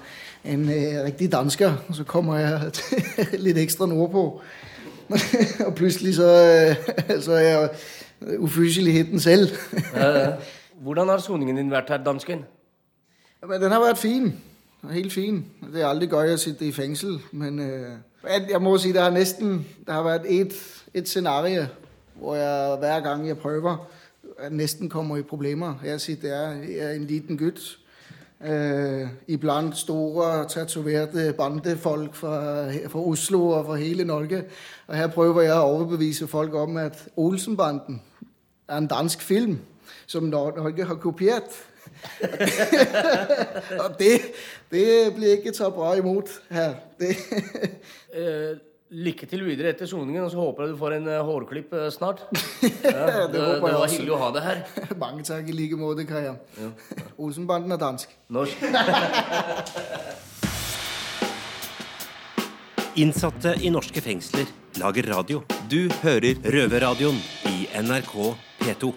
en 0.45 0.69
eh, 0.69 1.03
riktig 1.05 1.31
dansker. 1.31 1.73
Og 1.89 1.95
så 1.95 2.03
kommer 2.03 2.37
jeg 2.37 2.71
litt 3.45 3.57
ekstra 3.57 3.85
nordpå. 3.87 4.41
og 5.67 5.75
plutselig 5.75 6.15
så, 6.15 6.27
eh, 6.27 7.21
så 7.21 7.31
er 7.31 7.39
jeg 7.49 7.69
ufyseligheten 8.39 9.19
selv. 9.19 9.49
Eh, 9.95 10.33
Hvordan 10.83 11.07
har 11.07 11.17
soningen 11.17 11.57
din 11.57 11.71
vært 11.71 11.89
her, 11.89 12.03
dansken? 12.03 12.45
Ja, 13.41 13.47
Men 13.47 13.61
den 13.61 13.71
har 13.71 13.79
vært 13.79 13.97
fin. 13.97 14.33
Helt 14.91 15.13
fin. 15.13 15.45
Det 15.73 15.81
er 15.81 15.87
aldri 15.87 16.07
gøy 16.11 16.33
å 16.33 16.37
sitte 16.37 16.65
i 16.67 16.71
fengsel, 16.75 17.19
men 17.31 17.59
øh, 17.59 17.91
jeg- 18.49 18.61
må 18.61 18.77
si 18.77 18.91
det 18.91 19.01
har 19.01 19.11
nesten 19.11 19.65
Det 19.85 19.93
har 19.93 20.03
vært 20.03 20.25
et, 20.27 20.53
et 20.93 21.07
scenario 21.07 21.65
hvor 22.19 22.35
jeg 22.35 22.77
hver 22.79 22.99
gang 22.99 23.27
jeg 23.27 23.37
prøver, 23.37 23.77
nesten 24.51 24.89
kommer 24.89 25.17
i 25.17 25.21
problemer. 25.23 25.73
Jeg 25.85 26.01
sitter 26.01 26.27
jeg 26.27 26.77
er 26.79 26.91
en 26.95 27.05
liten 27.07 27.37
gutt. 27.37 27.77
Øh, 28.45 29.07
iblant 29.27 29.77
store, 29.77 30.47
tatoverte 30.49 31.33
bandefolk 31.37 32.15
fra, 32.15 32.65
fra 32.87 32.99
Oslo 32.99 33.47
og 33.47 33.65
fra 33.65 33.75
hele 33.75 34.03
Norge. 34.03 34.43
Og 34.87 34.95
her 34.97 35.07
prøver 35.07 35.41
jeg 35.41 35.55
å 35.55 35.69
overbevise 35.77 36.27
folk 36.27 36.53
om 36.53 36.77
at 36.77 37.05
Olsenbanden 37.17 38.01
er 38.67 38.77
en 38.77 38.87
dansk 38.87 39.21
film 39.21 39.59
som 40.07 40.23
Norge 40.23 40.85
har 40.85 40.95
kopiert. 40.95 41.55
og 43.83 43.95
det, 43.99 44.19
det 44.71 45.13
blir 45.15 45.37
ikke 45.37 45.55
tatt 45.55 45.75
bra 45.75 45.93
imot 45.95 46.29
her. 46.51 46.75
Det, 46.99 47.15
Eh, 48.13 48.57
lykke 48.93 49.25
til 49.29 49.41
videre 49.47 49.71
etter 49.73 49.89
soningen, 49.89 50.23
og 50.23 50.31
så 50.31 50.37
håper 50.37 50.63
jeg 50.63 50.73
du 50.73 50.77
får 50.79 50.93
en 50.99 51.07
eh, 51.09 51.23
hårklipp 51.25 51.73
eh, 51.77 51.89
snart. 51.93 52.19
Ja, 52.63 53.05
det, 53.09 53.33
det, 53.33 53.39
det 53.41 53.61
var 53.63 53.89
hyggelig 53.89 54.13
å 54.13 54.19
ha 54.21 54.29
deg 54.35 54.43
her. 54.45 54.57
mange 55.03 55.23
takk 55.27 55.49
i 55.49 55.55
like 55.55 55.77
måte, 55.79 56.05
Kaja. 56.07 56.33
Olsenbanden 57.17 57.71
er 57.73 57.79
dansk. 57.81 58.07
Norsk. 58.33 58.57
Innsatte 63.01 63.55
i 63.65 63.69
norske 63.73 64.01
fengsler 64.05 64.45
lager 64.77 65.07
radio. 65.09 65.41
Du 65.71 65.89
hører 66.03 66.37
Røverradioen 66.45 67.17
i 67.49 67.65
NRK 67.81 68.13
P2. 68.61 68.93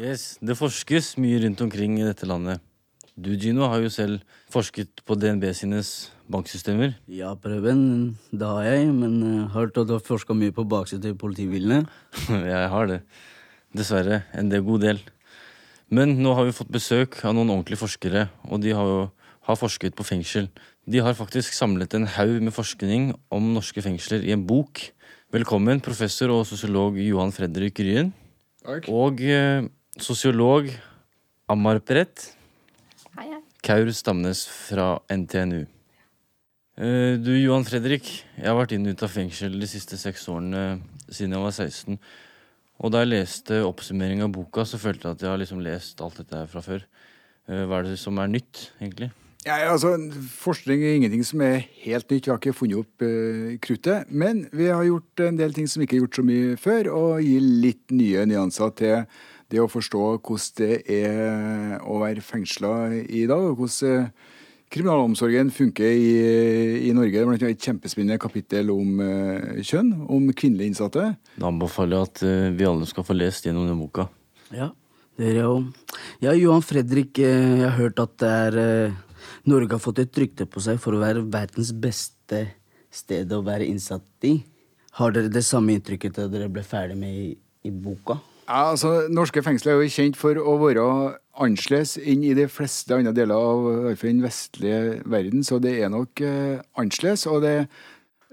Yes, 0.00 0.38
Det 0.40 0.56
forskes 0.56 1.18
mye 1.20 1.42
rundt 1.44 1.60
omkring 1.60 2.00
i 2.00 2.06
dette 2.08 2.24
landet. 2.24 2.64
Du, 3.12 3.34
Gino, 3.36 3.66
har 3.68 3.82
jo 3.84 3.90
selv 3.92 4.22
forsket 4.52 5.02
på 5.04 5.16
DNB 5.20 5.50
sines 5.52 6.10
banksystemer. 6.32 6.94
Ja, 7.12 7.34
prøven, 7.36 8.16
det 8.32 8.48
har 8.48 8.64
jeg, 8.64 8.86
men 8.96 9.18
uh, 9.20 9.50
har 9.52 9.68
du 9.68 9.98
forska 10.00 10.32
mye 10.32 10.54
på 10.54 10.64
baksiden 10.64 11.02
til 11.04 11.18
politibilene? 11.20 11.84
Jeg 12.54 12.70
har 12.72 12.88
det. 12.88 13.02
Dessverre. 13.76 14.22
En 14.32 14.48
del, 14.48 14.64
god 14.64 14.80
del. 14.86 15.02
Men 15.92 16.16
nå 16.24 16.32
har 16.38 16.48
vi 16.48 16.56
fått 16.56 16.72
besøk 16.72 17.20
av 17.20 17.36
noen 17.36 17.52
ordentlige 17.52 17.82
forskere, 17.84 18.30
og 18.48 18.64
de 18.64 18.72
har 18.72 18.88
jo 18.88 19.02
har 19.48 19.58
forsket 19.58 19.96
på 19.98 20.06
fengsel. 20.06 20.48
De 20.86 21.02
har 21.02 21.16
faktisk 21.18 21.54
samlet 21.56 21.94
en 21.98 22.06
haug 22.16 22.38
med 22.40 22.54
forskning 22.54 23.10
om 23.34 23.52
norske 23.56 23.82
fengsler 23.82 24.24
i 24.24 24.32
en 24.34 24.44
bok. 24.46 24.84
Velkommen, 25.34 25.82
professor 25.82 26.32
og 26.32 26.46
sosiolog 26.48 26.98
Johan 27.02 27.34
Fredrik 27.34 27.80
Ryen. 27.82 28.12
Takk. 28.62 28.86
Og 28.92 29.20
eh, 29.26 29.66
sosiolog 29.98 30.70
Amar 31.50 31.82
Perret. 31.82 32.28
Hei, 32.28 32.30
hei. 32.30 32.41
Kaur 33.62 33.92
Stamnes 33.94 34.42
fra 34.48 34.96
NTNU. 35.10 35.62
Eh, 36.76 37.14
Du, 37.22 37.30
Johan 37.36 37.64
Fredrik, 37.64 38.08
jeg 38.34 38.48
har 38.48 38.58
vært 38.58 38.74
inn 38.74 38.88
og 38.88 38.96
ut 38.96 39.04
av 39.06 39.12
fengsel 39.12 39.54
de 39.60 39.68
siste 39.70 39.98
seks 40.00 40.26
årene 40.32 40.80
siden 41.06 41.36
jeg 41.36 41.44
var 41.44 41.54
16. 41.54 41.98
Og 42.82 42.90
da 42.90 43.04
jeg 43.04 43.12
leste 43.12 43.60
oppsummering 43.62 44.24
av 44.24 44.32
boka, 44.34 44.64
så 44.66 44.80
følte 44.82 45.06
jeg 45.06 45.14
at 45.14 45.22
jeg 45.22 45.30
har 45.30 45.38
liksom 45.38 45.62
lest 45.62 46.00
alt 46.02 46.18
dette 46.18 46.40
her 46.40 46.48
fra 46.50 46.62
før. 46.64 46.86
Eh, 47.48 47.62
Hva 47.68 47.78
er 47.78 47.92
det 47.92 47.98
som 48.02 48.18
er 48.18 48.32
nytt, 48.32 48.72
egentlig? 48.80 49.12
Ja, 49.46 49.56
altså, 49.70 49.94
forskning 50.38 50.82
er 50.82 50.96
ingenting 50.96 51.22
som 51.26 51.40
er 51.42 51.64
helt 51.82 52.10
nytt. 52.10 52.26
Vi 52.26 52.30
har 52.30 52.38
ikke 52.38 52.54
funnet 52.54 52.82
opp 52.82 53.02
eh, 53.06 53.58
kruttet. 53.62 54.10
Men 54.10 54.48
vi 54.54 54.66
har 54.70 54.82
gjort 54.86 55.22
en 55.28 55.38
del 55.38 55.54
ting 55.54 55.70
som 55.70 55.82
ikke 55.82 56.00
er 56.00 56.02
gjort 56.04 56.18
så 56.18 56.26
mye 56.26 56.56
før, 56.58 56.90
og 56.94 57.22
gir 57.22 57.46
litt 57.62 57.94
nye 57.94 58.26
nyanser 58.26 58.74
til 58.78 59.06
det 59.52 59.60
å 59.60 59.70
forstå 59.70 60.04
hvordan 60.16 60.54
det 60.60 60.76
er 60.88 61.82
å 61.84 61.98
være 62.02 62.24
fengsla 62.24 62.72
i 63.04 63.26
dag, 63.28 63.50
og 63.50 63.60
hvordan 63.60 64.06
eh, 64.06 64.30
kriminalomsorgen 64.72 65.50
funker 65.52 65.84
i, 65.92 66.12
i 66.88 66.92
Norge. 66.96 67.24
Det 67.36 67.48
er 67.48 67.52
et 67.52 67.66
kjempespennende 67.66 68.16
kapittel 68.20 68.70
om 68.72 69.02
uh, 69.04 69.58
kjønn, 69.60 69.90
om 70.08 70.30
kvinnelige 70.32 70.72
innsatte. 70.72 71.10
Da 71.36 71.50
anbefaler 71.50 71.98
jeg 71.98 72.08
at 72.08 72.22
uh, 72.24 72.46
vi 72.56 72.68
alle 72.70 72.88
skal 72.88 73.04
få 73.04 73.16
lest 73.18 73.44
gjennom 73.44 73.68
den 73.68 73.82
boka. 73.82 74.06
Ja, 74.48 74.70
det 75.20 75.34
er 75.34 75.42
jo 75.42 75.52
Ja, 76.24 76.32
Johan 76.32 76.64
Fredrik, 76.64 77.20
jeg 77.20 77.60
har 77.60 77.76
hørt 77.76 78.00
at 78.00 78.16
det 78.22 78.32
er 78.32 78.96
Norge 79.44 79.76
har 79.76 79.82
fått 79.82 80.00
et 80.00 80.18
rykte 80.24 80.48
på 80.48 80.62
seg 80.64 80.80
for 80.80 80.96
å 80.96 81.02
være 81.02 81.26
verdens 81.28 81.74
beste 81.76 82.46
sted 82.92 83.32
å 83.32 83.44
være 83.44 83.68
innsatt 83.68 84.28
i. 84.28 84.38
Har 84.96 85.12
dere 85.12 85.32
det 85.32 85.44
samme 85.44 85.76
inntrykket 85.76 86.16
da 86.16 86.28
dere 86.32 86.48
ble 86.52 86.64
ferdig 86.64 86.96
med 86.96 87.12
i, 87.12 87.32
i 87.68 87.72
boka? 87.72 88.22
Ja, 88.48 88.72
altså, 88.72 89.06
Norske 89.12 89.42
fengsler 89.44 89.76
er 89.76 89.84
jo 89.84 89.92
kjent 89.92 90.18
for 90.18 90.38
å 90.38 90.56
være 90.60 90.84
annerledes 91.42 91.94
enn 92.00 92.24
i 92.26 92.34
de 92.36 92.48
fleste 92.50 92.96
andre 92.96 93.14
deler 93.16 93.38
av 93.38 94.02
den 94.02 94.22
vestlige 94.24 95.00
verden, 95.08 95.44
så 95.46 95.60
det 95.62 95.76
er 95.80 95.92
nok 95.92 96.20
eh, 96.26 96.58
annerledes. 96.78 97.24
Og 97.30 97.42
det, 97.44 97.54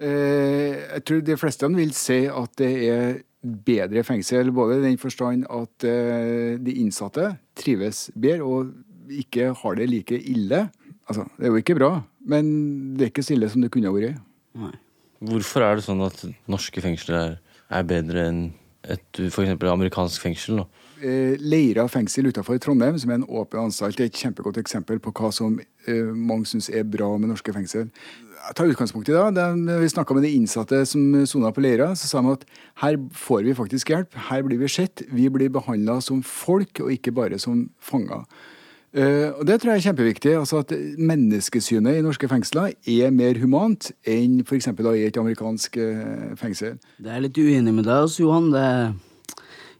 eh, 0.01 0.75
jeg 0.97 1.05
tror 1.05 1.23
de 1.25 1.37
fleste 1.39 1.69
vil 1.75 1.93
si 1.95 2.23
at 2.27 2.55
det 2.59 2.71
er 2.89 3.19
bedre 3.39 4.03
fengsel, 4.03 4.51
både 4.51 4.79
i 4.79 4.85
den 4.89 4.99
forstand 4.99 5.45
at 5.53 5.87
eh, 5.87 6.57
de 6.59 6.75
innsatte 6.81 7.31
trives 7.59 8.09
bedre 8.17 8.43
og 8.43 8.73
ikke 9.09 9.53
har 9.61 9.79
det 9.79 9.89
like 9.89 10.17
ille. 10.17 10.65
Altså, 11.09 11.25
det 11.37 11.47
er 11.47 11.53
jo 11.53 11.61
ikke 11.61 11.77
bra, 11.79 11.93
men 12.29 12.49
det 12.97 13.05
er 13.05 13.13
ikke 13.13 13.25
så 13.25 13.37
ille 13.37 13.49
som 13.49 13.63
det 13.63 13.71
kunne 13.73 13.93
vært. 13.93 14.19
Hvorfor 15.19 15.63
er 15.65 15.77
det 15.77 15.85
sånn 15.85 16.03
at 16.03 16.21
norske 16.49 16.81
fengsler 16.83 17.19
er, 17.19 17.37
er 17.79 17.87
bedre 17.87 18.27
enn 18.27 18.43
et 18.89 19.23
eksempel 19.23 19.71
amerikansk 19.71 20.25
fengsel? 20.25 20.63
da? 20.63 20.69
eh, 21.03 21.35
Leira 21.39 21.87
fengsel 21.91 22.29
utenfor 22.29 22.59
Trondheim, 22.61 22.97
som 22.99 23.11
er 23.11 23.19
en 23.19 23.27
åpen 23.27 23.67
anstalt, 23.67 23.99
er 23.99 24.09
et 24.09 24.21
kjempegodt 24.21 24.59
eksempel 24.61 24.99
på 25.03 25.13
hva 25.15 25.31
som 25.35 25.57
eh, 25.59 26.11
mange 26.13 26.49
syns 26.49 26.69
er 26.71 26.87
bra 26.87 27.11
med 27.17 27.31
norske 27.31 27.53
fengsel. 27.55 27.89
Jeg 28.39 28.55
tar 28.55 28.71
utgangspunkt 28.71 29.09
i 29.11 29.15
det. 29.15 29.23
da 29.35 29.49
vi 29.81 29.89
snakka 29.91 30.15
med 30.15 30.23
de 30.23 30.31
innsatte 30.35 30.85
som 30.87 31.25
sona 31.27 31.51
på 31.51 31.63
Leira. 31.63 31.91
Så 31.95 32.07
sa 32.07 32.21
de 32.23 32.31
at 32.31 32.45
her 32.83 32.95
får 33.11 33.43
vi 33.43 33.57
faktisk 33.57 33.91
hjelp. 33.91 34.15
Her 34.29 34.45
blir 34.47 34.61
vi 34.61 34.71
sett. 34.71 35.03
Vi 35.11 35.27
blir 35.29 35.51
behandla 35.51 35.99
som 36.01 36.23
folk, 36.23 36.79
og 36.79 36.93
ikke 36.93 37.11
bare 37.11 37.39
som 37.39 37.67
fanger. 37.83 38.23
Eh, 38.93 39.29
og 39.37 39.45
Det 39.47 39.59
tror 39.61 39.71
jeg 39.71 39.77
er 39.77 39.87
kjempeviktig. 39.89 40.31
altså 40.39 40.57
At 40.63 40.73
menneskesynet 40.97 41.97
i 41.97 42.01
norske 42.01 42.27
fengsler 42.27 42.73
er 42.87 43.11
mer 43.11 43.37
humant 43.39 43.91
enn 44.07 44.41
f.eks. 44.41 44.67
i 44.67 45.05
et 45.05 45.17
amerikansk 45.17 45.77
uh, 45.77 46.35
fengsel. 46.35 46.79
Det 46.97 47.11
er 47.11 47.21
litt 47.21 47.37
uenig 47.37 47.73
med 47.73 47.85
deg, 47.85 48.07
altså, 48.07 48.23
Johan. 48.23 48.53
Er, 48.53 48.93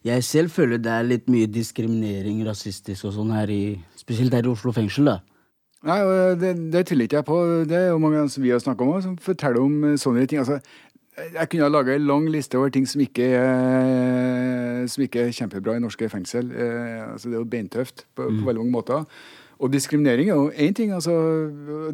jeg 0.04 0.24
selv 0.24 0.50
føler 0.50 0.78
det 0.78 0.92
er 0.92 1.04
litt 1.04 1.28
mye 1.28 1.48
diskriminering, 1.48 2.46
rasistisk 2.48 3.06
og 3.06 3.18
sånn 3.18 3.34
her 3.36 3.50
i 3.50 3.80
Spesielt 4.00 4.34
her 4.34 4.46
i 4.48 4.50
Oslo 4.50 4.72
fengsel, 4.74 5.06
da. 5.06 5.20
Nei, 5.86 6.00
og 6.04 6.40
det, 6.42 6.56
det 6.74 6.82
tviler 6.88 7.06
ikke 7.06 7.20
jeg 7.20 7.26
på. 7.28 7.36
Det 7.70 7.78
er 7.78 7.92
jo 7.94 8.00
mange 8.04 8.24
som 8.30 8.44
vi 8.44 8.50
har 8.52 8.60
snakka 8.60 8.84
om, 8.84 9.02
som 9.04 9.14
forteller 9.22 9.62
om 9.62 9.84
eh, 9.88 10.00
sånne 10.02 10.26
ting. 10.28 10.42
Altså, 10.42 10.58
jeg 11.18 11.50
kunne 11.50 11.66
ha 11.66 11.72
laga 11.72 11.96
en 11.96 12.08
lang 12.08 12.30
liste 12.32 12.58
over 12.58 12.70
ting 12.70 12.88
som 12.88 13.02
ikke, 13.02 13.26
er, 13.36 14.88
som 14.88 15.04
ikke 15.04 15.28
er 15.28 15.36
kjempebra 15.36 15.76
i 15.76 15.84
norske 15.84 16.10
fengsel. 16.10 16.52
Eh, 16.52 17.12
altså, 17.12 17.30
det 17.30 17.36
er 17.36 17.44
jo 17.44 17.52
beintøft 17.52 18.06
på, 18.16 18.24
på 18.30 18.46
veldig 18.46 18.64
mange 18.64 18.72
måter. 18.72 19.06
Og 19.60 19.74
diskriminering 19.74 20.30
er 20.30 20.36
jo 20.36 20.52
én 20.56 20.74
ting, 20.74 20.94
altså, 20.94 21.12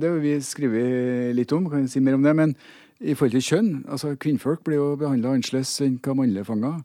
det 0.01 0.09
har 0.09 0.19
vi 0.21 0.35
skrevet 0.41 1.35
litt 1.35 1.51
om, 1.51 1.69
kan 1.69 1.81
jeg 1.81 1.95
si 1.95 1.99
mer 1.99 2.19
om 2.19 2.23
det. 2.23 2.35
Men 2.35 2.55
i 2.99 3.13
forhold 3.13 3.31
til 3.31 3.47
kjønn, 3.49 3.71
altså 3.89 4.15
kvinnfolk 4.15 4.61
blir 4.63 4.77
jo 4.77 4.95
behandla 4.99 5.33
annerledes 5.33 5.73
enn 5.81 5.97
hva 6.03 6.13
mannlige 6.15 6.45
fanger. 6.47 6.77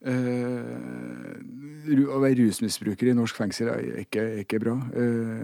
Eh, 0.00 1.96
å 2.08 2.20
være 2.22 2.38
rusmisbruker 2.38 3.10
i 3.10 3.16
norsk 3.16 3.36
fengsel 3.36 3.68
er 3.72 4.04
ikke, 4.04 4.24
ikke 4.44 4.60
bra. 4.62 4.76
Eh, 4.96 5.42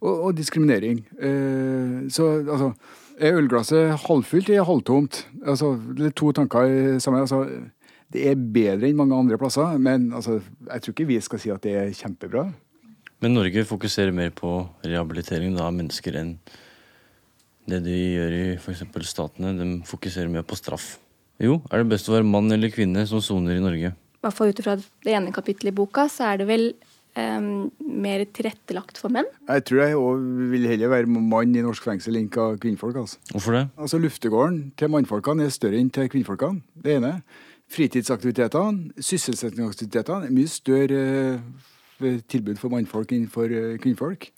og, 0.00 0.12
og 0.14 0.30
diskriminering. 0.38 1.02
Eh, 1.18 2.06
så 2.14 2.30
altså 2.44 2.72
Er 3.22 3.38
ølglasset 3.38 3.94
halvfylt 4.08 4.50
eller 4.50 4.66
halvtomt? 4.66 5.20
Altså, 5.46 5.74
det 5.94 6.10
er 6.10 6.16
to 6.18 6.32
tanker 6.34 6.66
i 6.66 7.00
sammen. 7.02 7.22
Altså, 7.22 7.44
det 8.14 8.26
er 8.30 8.34
bedre 8.38 8.88
enn 8.88 8.98
mange 8.98 9.16
andre 9.16 9.38
plasser, 9.38 9.78
men 9.78 10.12
altså, 10.14 10.40
jeg 10.66 10.82
tror 10.82 10.94
ikke 10.94 11.08
vi 11.08 11.20
skal 11.22 11.42
si 11.42 11.52
at 11.54 11.62
det 11.62 11.74
er 11.78 11.94
kjempebra. 11.94 12.48
Men 13.22 13.36
Norge 13.38 13.64
fokuserer 13.66 14.14
mer 14.14 14.34
på 14.34 14.50
rehabilitering 14.84 15.54
da, 15.56 15.68
av 15.70 15.76
mennesker 15.76 16.18
enn 16.20 16.34
det 17.70 17.80
de 17.86 17.94
gjør 17.96 18.34
i 18.36 18.44
f.eks. 18.58 18.82
statene. 19.08 19.54
De 19.56 19.68
fokuserer 19.88 20.28
mer 20.28 20.44
på 20.44 20.58
straff. 20.58 20.96
Jo, 21.42 21.58
er 21.70 21.80
det 21.80 21.90
best 21.94 22.10
å 22.10 22.14
være 22.14 22.26
mann 22.28 22.52
eller 22.52 22.72
kvinne 22.74 23.06
som 23.08 23.22
soner 23.24 23.56
i 23.56 23.62
Norge? 23.62 23.94
I 23.94 24.26
hvert 24.26 24.36
fall 24.36 24.52
ut 24.52 24.60
ifra 24.60 24.76
det 24.78 25.14
ene 25.16 25.32
kapittelet 25.34 25.72
i 25.72 25.76
boka, 25.76 26.06
så 26.12 26.28
er 26.30 26.42
det 26.42 26.48
vel 26.50 26.68
em, 27.16 27.70
mer 27.80 28.24
tilrettelagt 28.34 28.98
for 29.00 29.12
menn. 29.14 29.26
Jeg 29.48 29.64
tror 29.68 29.82
jeg 29.84 29.98
vil 30.52 30.68
heller 30.68 30.92
være 30.92 31.06
mann 31.10 31.54
i 31.54 31.62
norsk 31.64 31.84
fengsel 31.86 32.16
enn 32.20 32.28
kvinnfolk. 32.30 32.96
Altså. 33.02 33.18
Hvorfor 33.32 33.58
det? 33.58 33.64
Altså 33.78 33.98
Luftegården 34.02 34.72
til 34.78 34.90
mannfolkene 34.94 35.46
er 35.46 35.54
større 35.54 35.78
enn 35.80 35.90
til 35.94 36.08
kvinnfolkene. 36.12 36.62
Det 36.84 36.96
ene. 36.98 37.14
Fritidsaktivitetene, 37.74 38.92
sysselsettingsaktivitetene 39.00 40.28
er 40.28 40.34
mye 40.34 40.50
større 40.50 41.00
eh, 42.02 42.20
tilbud 42.28 42.58
for 42.60 42.72
mannfolk 42.74 43.14
enn 43.16 43.26
for 43.32 43.50
eh, 43.50 43.76
kvinnfolk. 43.82 44.28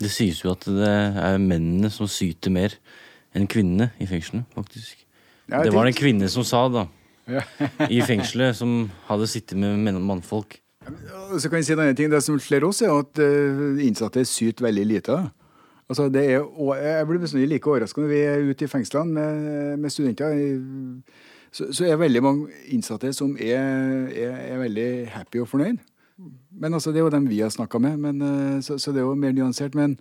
Det 0.00 0.08
sies 0.12 0.40
jo 0.44 0.52
at 0.54 0.64
det 0.64 0.88
er 0.90 1.36
mennene 1.42 1.90
som 1.92 2.08
syter 2.08 2.52
mer 2.54 2.76
enn 3.36 3.46
kvinnene 3.50 3.90
i 4.00 4.06
fengslene, 4.08 4.46
faktisk. 4.56 5.04
Ja, 5.50 5.60
det 5.66 5.72
var 5.74 5.84
det 5.86 5.92
en 5.94 5.98
kvinne 6.00 6.28
som 6.30 6.46
sa, 6.46 6.64
da. 6.72 6.86
Ja. 7.30 7.42
I 7.90 8.00
fengselet, 8.06 8.56
som 8.58 8.88
hadde 9.08 9.28
sittet 9.30 9.58
med 9.60 9.76
menn- 9.84 10.00
mannfolk. 10.02 10.56
Så 10.80 11.50
kan 11.50 11.60
jeg 11.60 11.68
si 11.68 11.74
en 11.74 11.82
annen 11.82 11.96
ting. 11.96 12.08
Det 12.10 12.22
som 12.24 12.38
slår 12.40 12.64
oss, 12.66 12.80
er 12.82 12.94
at 12.94 13.20
eh, 13.20 13.82
innsatte 13.84 14.24
syter 14.28 14.64
veldig 14.64 14.86
lite. 14.88 15.18
Altså, 15.90 16.06
det 16.12 16.22
er, 16.22 16.46
jeg 16.78 17.06
blir 17.08 17.20
bestandig 17.20 17.48
like 17.50 17.68
overraska 17.68 18.00
når 18.00 18.12
vi 18.12 18.20
er 18.22 18.46
ute 18.46 18.64
i 18.64 18.70
fengslene 18.70 19.12
med, 19.12 19.76
med 19.82 19.92
studenter. 19.92 20.38
Så, 21.50 21.66
så 21.74 21.86
er 21.86 21.98
veldig 21.98 22.22
mange 22.22 22.60
innsatte 22.70 23.10
som 23.12 23.34
er, 23.42 23.58
er, 24.14 24.36
er 24.54 24.62
veldig 24.62 24.90
happy 25.16 25.42
og 25.42 25.50
fornøyd. 25.50 25.82
Men 26.62 26.74
altså, 26.78 26.92
Det 26.92 27.00
er 27.00 27.08
jo 27.08 27.12
dem 27.12 27.28
vi 27.28 27.42
har 27.42 27.50
snakka 27.52 27.80
med, 27.82 27.98
men, 28.00 28.22
eh, 28.22 28.62
så, 28.64 28.78
så 28.78 28.94
det 28.94 29.02
er 29.02 29.08
jo 29.08 29.18
mer 29.18 29.36
nyansert. 29.36 29.76
Men 29.76 29.98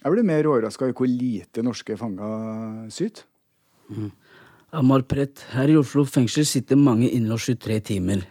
jeg 0.00 0.16
blir 0.16 0.26
mer 0.26 0.48
overraska 0.48 0.88
over 0.88 0.96
hvor 0.96 1.12
lite 1.12 1.62
norske 1.62 1.96
fanger 2.00 2.90
syter. 2.90 3.28
Amar 4.72 5.02
Prett, 5.02 5.46
her 5.54 5.70
i 5.70 5.78
Oslo 5.78 6.04
fengsel 6.06 6.46
sitter 6.46 6.78
mange 6.78 7.08
innlåst 7.10 7.50
23 7.50 7.80
timer 7.94 8.26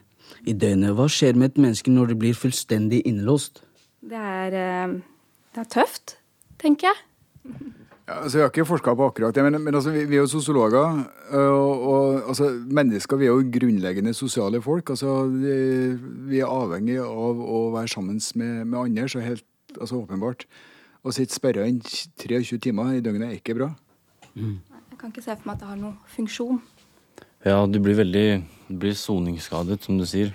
i 0.46 0.54
døgnet. 0.54 0.96
Hva 0.98 1.08
skjer 1.12 1.38
med 1.40 1.52
et 1.54 1.62
menneske 1.66 1.92
når 1.94 2.14
det 2.14 2.20
blir 2.22 2.38
fullstendig 2.38 3.02
innlåst? 3.10 3.64
Det 4.02 4.18
er, 4.18 4.56
eh, 4.56 4.96
det 5.56 5.66
er 5.66 5.70
tøft, 5.74 6.18
tenker 6.62 6.90
jeg. 6.92 6.98
Ja, 8.10 8.24
altså, 8.24 8.38
jeg 8.40 8.44
har 8.48 8.50
ikke 8.50 8.66
forska 8.66 8.96
på 8.98 9.06
akkurat 9.12 9.36
det, 9.36 9.44
men, 9.46 9.62
men 9.62 9.76
altså, 9.76 9.92
vi, 9.94 10.06
vi 10.10 10.18
er 10.18 10.24
jo 10.24 10.32
sosiologer. 10.32 11.04
øh, 11.32 11.52
Og, 11.54 11.84
og 11.92 12.28
altså, 12.30 12.50
mennesker 12.66 13.18
vi 13.18 13.26
er 13.28 13.36
jo 13.36 13.52
grunnleggende 13.60 14.14
sosiale 14.14 14.62
folk. 14.62 14.90
altså 14.90 15.28
Vi, 15.30 15.98
vi 16.32 16.40
er 16.40 16.50
avhengig 16.50 16.98
av 17.04 17.38
å 17.44 17.70
være 17.76 17.88
sammen 17.88 18.22
med, 18.36 18.66
med 18.66 18.80
andre, 18.80 19.10
så 19.10 19.20
helt 19.20 19.46
altså, 19.80 20.02
åpenbart. 20.02 20.48
Å 21.04 21.14
sitte 21.14 21.36
sperra 21.38 21.68
inn 21.70 21.80
23 21.80 22.58
timer 22.58 22.98
i 22.98 23.02
døgnet 23.04 23.30
er 23.30 23.38
ikke 23.38 23.56
bra. 23.56 23.70
Jeg 24.36 24.98
kan 25.00 25.14
ikke 25.14 25.24
se 25.24 25.36
for 25.36 25.46
meg 25.48 25.56
at 25.56 25.62
det 25.62 25.70
har 25.70 25.78
noen 25.80 25.98
funksjon. 26.16 26.60
Ja, 27.48 27.64
du 27.68 27.80
blir 27.80 27.96
veldig 27.96 28.26
du 28.70 28.76
blir 28.78 28.94
soningsskadet, 28.94 29.82
som 29.82 29.98
du 29.98 30.06
sier. 30.06 30.34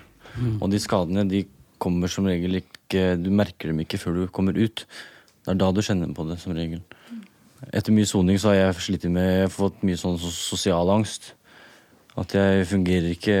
Og 0.59 0.67
de 0.71 0.79
skadene 0.83 1.23
de 1.29 1.45
kommer 1.79 2.11
som 2.11 2.25
regel 2.27 2.59
ikke 2.59 3.15
Du 3.19 3.29
merker 3.31 3.71
dem 3.71 3.79
ikke 3.83 3.99
før 3.99 4.17
du 4.17 4.23
kommer 4.27 4.57
ut. 4.57 4.83
Det 5.45 5.53
er 5.53 5.59
da 5.61 5.69
du 5.71 5.81
kjenner 5.85 6.11
på 6.15 6.25
det, 6.27 6.37
som 6.41 6.55
regel. 6.55 6.81
Etter 7.71 7.95
mye 7.95 8.07
soning 8.09 8.39
så 8.41 8.51
har 8.51 8.57
jeg 8.59 8.83
slitt 8.83 9.07
med 9.07 9.25
Jeg 9.25 9.45
har 9.47 9.53
fått 9.53 9.85
mye 9.87 9.99
sånn 9.99 10.19
sosial 10.19 10.91
angst. 10.91 11.33
At 12.19 12.35
jeg 12.35 12.67
fungerer 12.67 13.13
ikke 13.15 13.37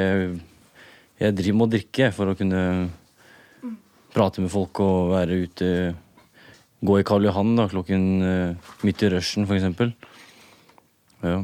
Jeg 1.19 1.35
driver 1.35 1.59
med 1.59 1.67
å 1.67 1.73
drikke 1.75 2.11
for 2.15 2.31
å 2.31 2.37
kunne 2.39 2.63
prate 4.15 4.39
med 4.39 4.51
folk 4.51 4.79
og 4.79 5.11
være 5.11 5.43
ute 5.43 5.69
gå 6.85 6.99
i 6.99 7.05
Karl 7.07 7.27
Johan 7.27 7.55
da, 7.57 7.65
klokken 7.71 8.03
eh, 8.23 8.73
midt 8.85 9.03
i 9.03 9.09
rushen, 9.11 9.47
eksempel. 9.51 9.91
Ja. 11.23 11.39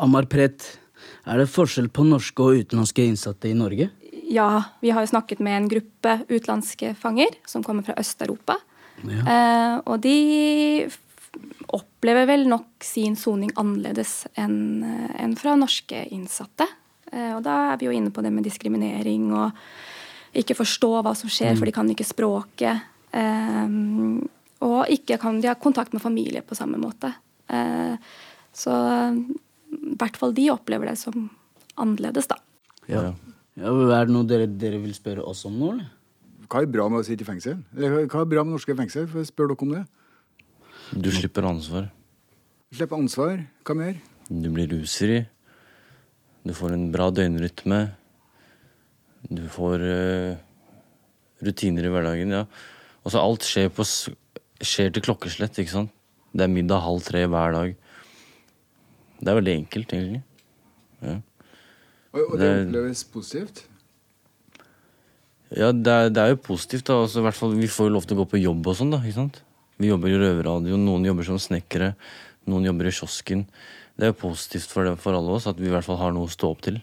Amar 0.00 0.28
Pret, 0.30 0.79
er 1.26 1.38
det 1.38 1.48
forskjell 1.50 1.88
på 1.88 2.04
norske 2.08 2.42
og 2.42 2.62
utenlandske 2.62 3.04
innsatte 3.06 3.50
i 3.50 3.54
Norge? 3.54 3.90
Ja, 4.30 4.62
vi 4.80 4.90
har 4.94 5.02
jo 5.02 5.10
snakket 5.10 5.40
med 5.42 5.56
en 5.56 5.68
gruppe 5.68 6.20
utenlandske 6.30 6.94
fanger 6.96 7.34
som 7.46 7.64
kommer 7.66 7.82
fra 7.86 7.96
Øst-Europa. 7.98 8.58
Ja. 9.02 9.22
Eh, 9.24 9.76
og 9.86 10.00
de 10.04 10.90
opplever 11.70 12.26
vel 12.26 12.46
nok 12.50 12.84
sin 12.84 13.16
soning 13.18 13.52
annerledes 13.58 14.24
enn 14.38 14.82
en 15.18 15.36
fra 15.38 15.54
norske 15.58 16.02
innsatte. 16.14 16.66
Eh, 17.12 17.32
og 17.36 17.42
da 17.46 17.72
er 17.72 17.80
vi 17.80 17.88
jo 17.88 17.94
inne 17.94 18.12
på 18.14 18.22
det 18.22 18.32
med 18.34 18.46
diskriminering 18.46 19.30
og 19.34 19.50
ikke 20.36 20.54
forstå 20.58 20.92
hva 21.02 21.14
som 21.16 21.30
skjer, 21.30 21.54
Mm. 21.54 21.58
for 21.58 21.66
de 21.66 21.72
kan 21.72 21.90
ikke 21.90 22.06
språket. 22.06 22.82
Eh, 23.12 23.68
og 24.62 24.86
ikke 24.88 25.18
kan 25.18 25.40
de 25.40 25.48
ha 25.48 25.54
kontakt 25.54 25.92
med 25.92 26.02
familie 26.02 26.42
på 26.42 26.54
samme 26.54 26.78
måte. 26.78 27.14
Eh, 27.48 27.96
så 28.54 28.70
i 29.70 29.96
hvert 30.00 30.18
fall 30.18 30.34
de 30.36 30.48
opplever 30.52 30.90
det 30.90 30.98
som 31.00 31.28
annerledes, 31.80 32.28
da. 32.30 32.38
Ja. 32.90 33.10
ja. 33.10 33.70
Er 33.70 34.08
det 34.08 34.14
noe 34.14 34.26
dere, 34.28 34.48
dere 34.48 34.80
vil 34.82 34.94
spørre 34.96 35.24
oss 35.26 35.44
om 35.48 35.56
nå, 35.60 35.72
eller? 35.76 35.88
Hva 36.50 36.64
er 36.64 36.70
bra 36.72 36.88
med 36.90 37.04
å 37.04 37.06
sitte 37.06 37.22
i 37.22 37.28
fengsel? 37.28 37.60
Eller 37.76 38.08
Hva 38.10 38.24
er 38.24 38.30
bra 38.32 38.42
med 38.42 38.56
norske 38.56 38.74
fengsel? 38.74 39.06
For 39.10 39.22
jeg 39.22 39.28
spør 39.28 39.52
dere 39.52 39.66
om 39.66 39.74
det. 39.76 39.84
Du 40.98 41.06
slipper 41.14 41.46
ansvar. 41.46 41.86
Slipper 42.74 42.98
ansvar. 42.98 43.44
Hva 43.66 43.76
mer? 43.78 44.00
Du 44.26 44.48
blir 44.50 44.66
rusfri. 44.72 45.20
Du 46.42 46.50
får 46.56 46.74
en 46.74 46.88
bra 46.90 47.06
døgnrytme. 47.14 47.80
Du 49.30 49.44
får 49.52 49.84
uh, 49.84 50.40
rutiner 51.46 51.86
i 51.86 51.92
hverdagen, 51.92 52.34
ja. 52.34 52.42
Og 53.04 53.14
så 53.14 53.22
alt 53.22 53.46
skjer, 53.46 53.70
på, 53.74 53.86
skjer 53.86 54.90
til 54.96 55.06
klokkeslett, 55.06 55.60
ikke 55.62 55.76
sant. 55.76 55.94
Det 56.34 56.46
er 56.46 56.52
middag 56.52 56.82
halv 56.82 57.04
tre 57.06 57.22
hver 57.30 57.54
dag. 57.54 57.78
Det 59.20 59.28
er 59.28 59.36
veldig 59.40 59.54
enkelt, 59.60 59.92
egentlig. 59.92 60.22
Ja. 61.04 61.16
Og, 62.12 62.20
og 62.32 62.38
det 62.38 62.46
Det- 62.48 62.66
oppleves 62.68 63.04
positivt? 63.12 63.64
Ja, 65.56 65.72
det 65.74 65.86
er, 65.90 66.08
det 66.14 66.18
er 66.22 66.28
jo 66.34 66.36
positivt. 66.46 66.84
da, 66.86 66.94
altså, 67.02 67.18
i 67.20 67.22
hvert 67.26 67.34
fall, 67.34 67.54
Vi 67.58 67.66
får 67.66 67.88
jo 67.88 67.94
lov 67.94 68.06
til 68.06 68.16
å 68.16 68.20
gå 68.24 68.28
på 68.30 68.40
jobb 68.42 68.66
og 68.66 68.76
sånn. 68.76 68.90
da, 68.90 68.98
ikke 68.98 69.14
sant? 69.18 69.42
Vi 69.78 69.88
jobber 69.88 70.08
i 70.08 70.18
røverradio, 70.20 70.76
noen 70.76 71.04
jobber 71.04 71.24
som 71.24 71.38
snekkere, 71.38 71.94
noen 72.46 72.64
jobber 72.64 72.86
i 72.86 72.90
kiosken. 72.94 73.46
Det 73.98 74.04
er 74.06 74.12
jo 74.12 74.28
positivt 74.28 74.68
for, 74.70 74.84
det, 74.84 74.98
for 74.98 75.12
alle 75.16 75.30
oss 75.36 75.46
at 75.46 75.56
vi 75.56 75.66
i 75.66 75.70
hvert 75.70 75.84
fall 75.84 75.96
har 75.98 76.12
noe 76.12 76.26
å 76.26 76.30
stå 76.30 76.50
opp 76.50 76.60
til. 76.62 76.80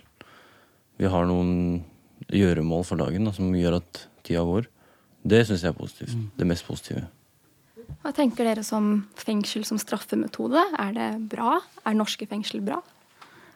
Vi 0.99 1.05
har 1.07 1.25
noen 1.25 1.83
gjøremål 2.29 2.83
for 2.85 2.97
dagen 2.97 3.23
da, 3.25 3.31
som 3.31 3.51
gjør 3.53 3.77
at 3.77 4.07
tida 4.23 4.43
går. 4.43 4.67
Det 5.25 5.45
syns 5.47 5.61
jeg 5.63 5.69
er 5.73 5.77
positivt. 5.77 6.15
Det 6.37 6.45
mest 6.47 6.65
positive. 6.67 7.07
Hva 8.03 8.13
tenker 8.15 8.47
dere 8.47 8.63
som 8.63 9.07
fengsel 9.19 9.65
som 9.67 9.79
straffemetode? 9.81 10.61
Er 10.79 10.93
det 10.95 11.07
bra? 11.31 11.57
Er 11.85 11.97
norske 11.97 12.27
fengsel 12.29 12.61
bra? 12.65 12.81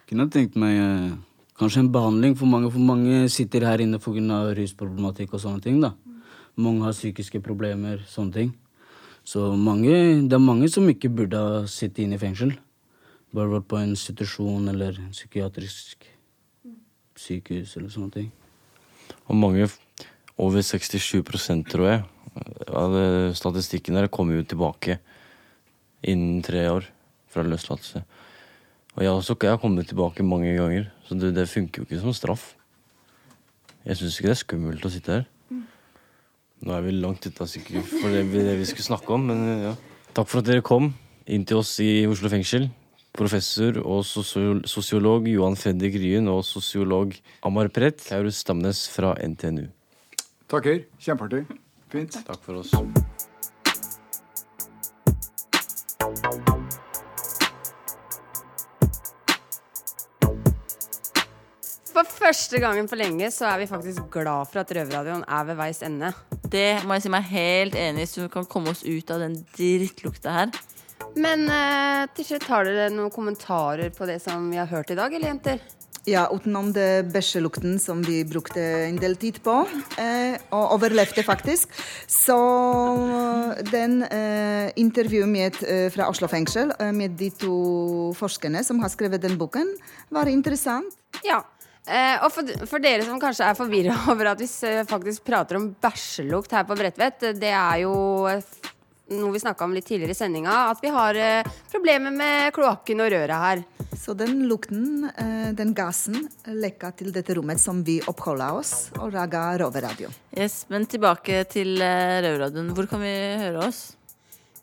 Kunne 0.09 0.27
tenkt 0.31 0.57
meg 0.59 0.75
eh, 0.75 1.11
kanskje 1.59 1.85
en 1.85 1.91
behandling 1.93 2.35
for 2.39 2.49
mange. 2.51 2.71
For 2.73 2.83
mange 2.83 3.27
sitter 3.31 3.67
her 3.67 3.83
inne 3.83 3.99
pga. 4.01 4.41
rusproblematikk 4.57 5.33
og 5.33 5.43
sånne 5.45 5.61
ting. 5.63 5.79
da. 5.81 5.93
Mange 6.55 6.83
har 6.83 6.91
psykiske 6.97 7.39
problemer, 7.41 8.03
sånne 8.07 8.33
ting. 8.33 8.51
Så 9.23 9.53
mange, 9.55 10.27
det 10.27 10.33
er 10.33 10.41
mange 10.41 10.67
som 10.69 10.89
ikke 10.89 11.09
burde 11.09 11.37
ha 11.37 11.65
sittet 11.69 12.03
inne 12.05 12.17
i 12.17 12.21
fengsel. 12.21 12.55
Bare 13.31 13.53
vært 13.53 13.69
på 13.69 13.77
en 13.79 13.93
institusjon 13.93 14.67
eller 14.67 14.97
en 14.99 15.13
psykiatrisk 15.13 16.09
sykehus 17.15 17.77
eller 17.77 17.91
sånne 17.93 18.11
ting. 18.11 18.31
Og 19.29 19.37
mange, 19.37 19.69
over 20.41 20.65
67% 20.65 21.69
tror 21.69 21.87
jeg, 21.87 22.03
statistikken 23.35 23.97
der 23.97 24.07
kommer 24.07 24.37
jo 24.37 24.43
tilbake 24.43 24.99
innen 26.03 26.41
tre 26.41 26.65
år 26.71 26.87
fra 27.31 27.43
løslatelse. 27.43 28.03
Og 28.95 29.03
jeg, 29.03 29.09
har 29.09 29.17
også, 29.17 29.35
jeg 29.41 29.53
har 29.53 29.61
kommet 29.61 29.87
tilbake 29.87 30.23
mange 30.23 30.55
ganger, 30.57 30.89
så 31.07 31.15
det, 31.15 31.35
det 31.35 31.49
funker 31.49 31.81
jo 31.81 31.87
ikke 31.87 32.01
som 32.01 32.13
straff. 32.13 32.55
Jeg 33.85 33.97
syns 33.97 34.17
ikke 34.19 34.29
det 34.29 34.35
er 34.35 34.41
skummelt 34.41 34.85
å 34.85 34.91
sitte 34.91 35.15
her. 35.15 35.29
Nå 36.61 36.75
er 36.75 36.83
vi 36.85 36.91
langt 36.93 37.25
ute 37.25 37.41
av 37.41 37.49
sikkerhet 37.49 37.87
for 37.89 38.13
det, 38.13 38.27
det 38.29 38.57
vi 38.59 38.67
skulle 38.69 38.85
snakke 38.85 39.15
om, 39.15 39.23
men 39.31 39.63
ja. 39.63 39.71
Takk 40.13 40.27
for 40.29 40.41
at 40.41 40.49
dere 40.49 40.61
kom 40.65 40.91
inn 41.25 41.45
til 41.47 41.61
oss 41.61 41.73
i 41.81 42.03
Oslo 42.09 42.29
fengsel. 42.29 42.67
Professor 43.15 43.75
og 43.81 44.05
sosiolog 44.05 45.25
Johan 45.27 45.57
Fredrik 45.59 45.97
Ryen 45.99 46.29
og 46.31 46.45
sosiolog 46.47 47.15
Amar 47.47 47.71
Pret, 47.73 47.99
Kaurus 48.05 48.39
Stamnes 48.43 48.85
fra 48.91 49.15
NTNU. 49.19 49.65
Takker. 50.51 50.85
Kjempeartig. 51.01 51.43
Fint. 51.91 52.15
Takk 52.25 52.43
for 52.45 52.61
oss. 52.61 52.71
For 61.91 62.07
første 62.07 62.61
gangen 62.63 62.87
på 62.87 62.95
lenge 62.95 63.27
så 63.35 63.49
er 63.51 63.61
vi 63.61 63.67
faktisk 63.69 64.07
glad 64.13 64.47
for 64.49 64.63
at 64.63 64.71
Røverradioen 64.71 65.25
er 65.27 65.49
ved 65.49 65.59
veis 65.59 65.83
ende. 65.83 66.13
Det 66.51 66.81
må 66.87 66.95
jeg 66.95 67.05
si 67.05 67.11
meg 67.11 67.27
helt 67.31 67.75
enig 67.79 68.05
i, 68.05 68.09
så 68.09 68.23
vi 68.23 68.31
kan 68.31 68.47
komme 68.49 68.71
oss 68.71 68.85
ut 68.87 69.11
av 69.11 69.21
den 69.25 69.35
drittlukta 69.51 70.37
her. 70.37 70.55
Men 71.19 71.43
eh, 71.51 72.07
til 72.15 72.29
slutt, 72.29 72.47
har 72.47 72.67
dere 72.67 72.87
noen 72.93 73.11
kommentarer 73.11 73.91
på 73.91 74.07
det 74.07 74.21
som 74.23 74.47
vi 74.51 74.59
har 74.61 74.71
hørt 74.71 74.93
i 74.93 74.97
dag, 74.97 75.11
eller 75.11 75.33
jenter? 75.33 75.59
Ja, 76.09 76.23
utenom 76.33 76.71
det 76.73 77.11
bæsjelukten 77.13 77.75
som 77.79 77.99
vi 78.01 78.23
brukte 78.25 78.61
en 78.87 78.97
del 78.97 79.13
tid 79.21 79.37
på, 79.45 79.59
eh, 80.01 80.33
og 80.49 80.73
overlevde 80.79 81.21
faktisk. 81.21 81.69
Så 82.09 82.37
den 83.69 84.01
eh, 84.07 84.71
intervjuet 84.81 85.29
med, 85.29 85.61
eh, 85.61 85.91
fra 85.93 86.09
Oslo 86.09 86.25
fengsel 86.31 86.73
eh, 86.79 86.89
med 86.91 87.13
de 87.19 87.29
to 87.29 87.55
forskerne 88.17 88.63
som 88.65 88.81
har 88.81 88.89
skrevet 88.89 89.21
den 89.21 89.37
boken, 89.37 89.69
var 90.09 90.25
interessant. 90.25 90.97
Ja. 91.21 91.43
Eh, 91.85 92.17
og 92.21 92.29
for, 92.33 92.49
for 92.69 92.81
dere 92.81 93.05
som 93.05 93.21
kanskje 93.21 93.45
er 93.49 93.57
forvirra 93.57 93.95
over 94.13 94.33
at 94.33 94.41
vi 94.41 94.49
faktisk 94.89 95.25
prater 95.25 95.57
om 95.57 95.71
bæsjelukt 95.81 96.53
her 96.53 96.65
på 96.69 96.77
Bredtvet, 96.77 97.29
eh, 97.29 97.37
det 97.37 97.53
er 97.53 97.79
jo 97.85 97.93
eh, 98.29 98.41
noe 99.11 99.31
vi 99.35 99.41
snakka 99.43 99.65
om 99.67 99.75
litt 99.75 99.87
tidligere 99.87 100.15
i 100.15 100.17
sendinga, 100.17 100.55
at 100.71 100.81
vi 100.83 100.91
har 100.93 101.17
eh, 101.19 101.51
problemer 101.71 102.13
med 102.15 102.51
kloakken 102.55 103.03
og 103.03 103.11
røret 103.13 103.45
her. 103.45 103.63
Så 104.01 104.15
den 104.17 104.45
lukten, 104.49 105.09
eh, 105.11 105.51
den 105.57 105.73
gassen, 105.77 106.27
lekka 106.47 106.93
til 106.97 107.11
dette 107.15 107.35
rommet 107.37 107.61
som 107.61 107.83
vi 107.87 107.99
oppholda 108.09 108.51
oss 108.57 108.75
og 108.99 109.11
laga 109.15 109.49
Røverradio. 109.61 110.11
Yes, 110.37 110.65
Men 110.69 110.87
tilbake 110.89 111.43
til 111.51 111.75
uh, 111.81 112.21
Røverradioen. 112.23 112.71
Hvor 112.75 112.87
kan 112.89 113.03
vi 113.03 113.15
høre 113.41 113.67
oss? 113.67 113.81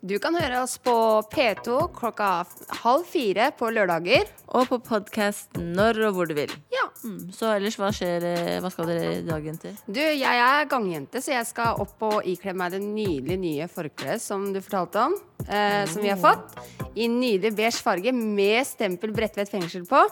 Du 0.00 0.14
kan 0.22 0.36
høre 0.38 0.60
oss 0.62 0.76
på 0.78 0.94
P2 1.32 1.88
klokka 1.96 2.46
halv 2.84 3.06
fire 3.10 3.50
på 3.58 3.70
lørdager. 3.74 4.28
Og 4.54 4.68
på 4.70 4.78
podkast 4.86 5.58
når 5.58 6.04
og 6.08 6.14
hvor 6.14 6.30
du 6.30 6.36
vil. 6.38 6.52
Ja. 6.70 6.77
Mm, 7.04 7.28
så 7.30 7.52
ellers, 7.54 7.76
hva 7.78 7.92
skjer? 7.94 8.24
eh, 8.26 8.56
Hva 8.60 8.70
skal 8.74 8.88
dere 8.90 9.10
i 9.18 9.22
dag, 9.26 9.44
jenter? 9.46 9.76
Du, 9.86 10.00
jeg 10.00 10.40
er 10.42 10.64
gangjente, 10.70 11.20
så 11.22 11.30
jeg 11.36 11.46
skal 11.46 11.78
opp 11.84 12.02
og 12.08 12.26
ikle 12.26 12.54
meg 12.58 12.72
det 12.74 12.80
nydelige 12.82 13.38
nye 13.38 13.68
forkleet 13.70 14.22
som 14.24 14.48
du 14.52 14.58
fortalte 14.64 15.04
om. 15.06 15.14
Eh, 15.46 15.84
som 15.86 16.02
vi 16.02 16.10
har 16.10 16.18
fått. 16.18 16.58
I 16.98 17.06
nydelig 17.08 17.54
beige 17.54 17.82
farge 17.84 18.12
med 18.12 18.66
stempel 18.66 19.12
Bredtvet 19.14 19.50
fengsel 19.52 19.86
på. 19.86 20.02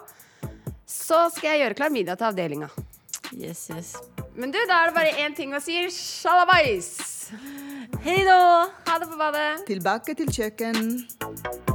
Så 0.87 1.25
skal 1.35 1.57
jeg 1.57 1.65
gjøre 1.65 1.79
klar 1.81 1.91
middag 1.91 2.21
til 2.21 2.29
avdelinga. 2.31 2.71
Yes, 3.35 3.65
yes. 3.75 3.97
Men 4.39 4.53
du, 4.55 4.59
da 4.71 4.85
er 4.85 4.93
det 4.93 4.95
bare 4.95 5.17
én 5.27 5.35
ting 5.35 5.51
å 5.57 5.61
si. 5.61 5.81
Sjalabais! 5.91 6.93
Hei 8.07 8.21
da! 8.29 8.39
Ha 8.87 9.01
det 9.03 9.09
på 9.11 9.19
badet. 9.19 9.49
Tilbake 9.67 10.15
til 10.15 10.31
kjøkken. 10.31 11.75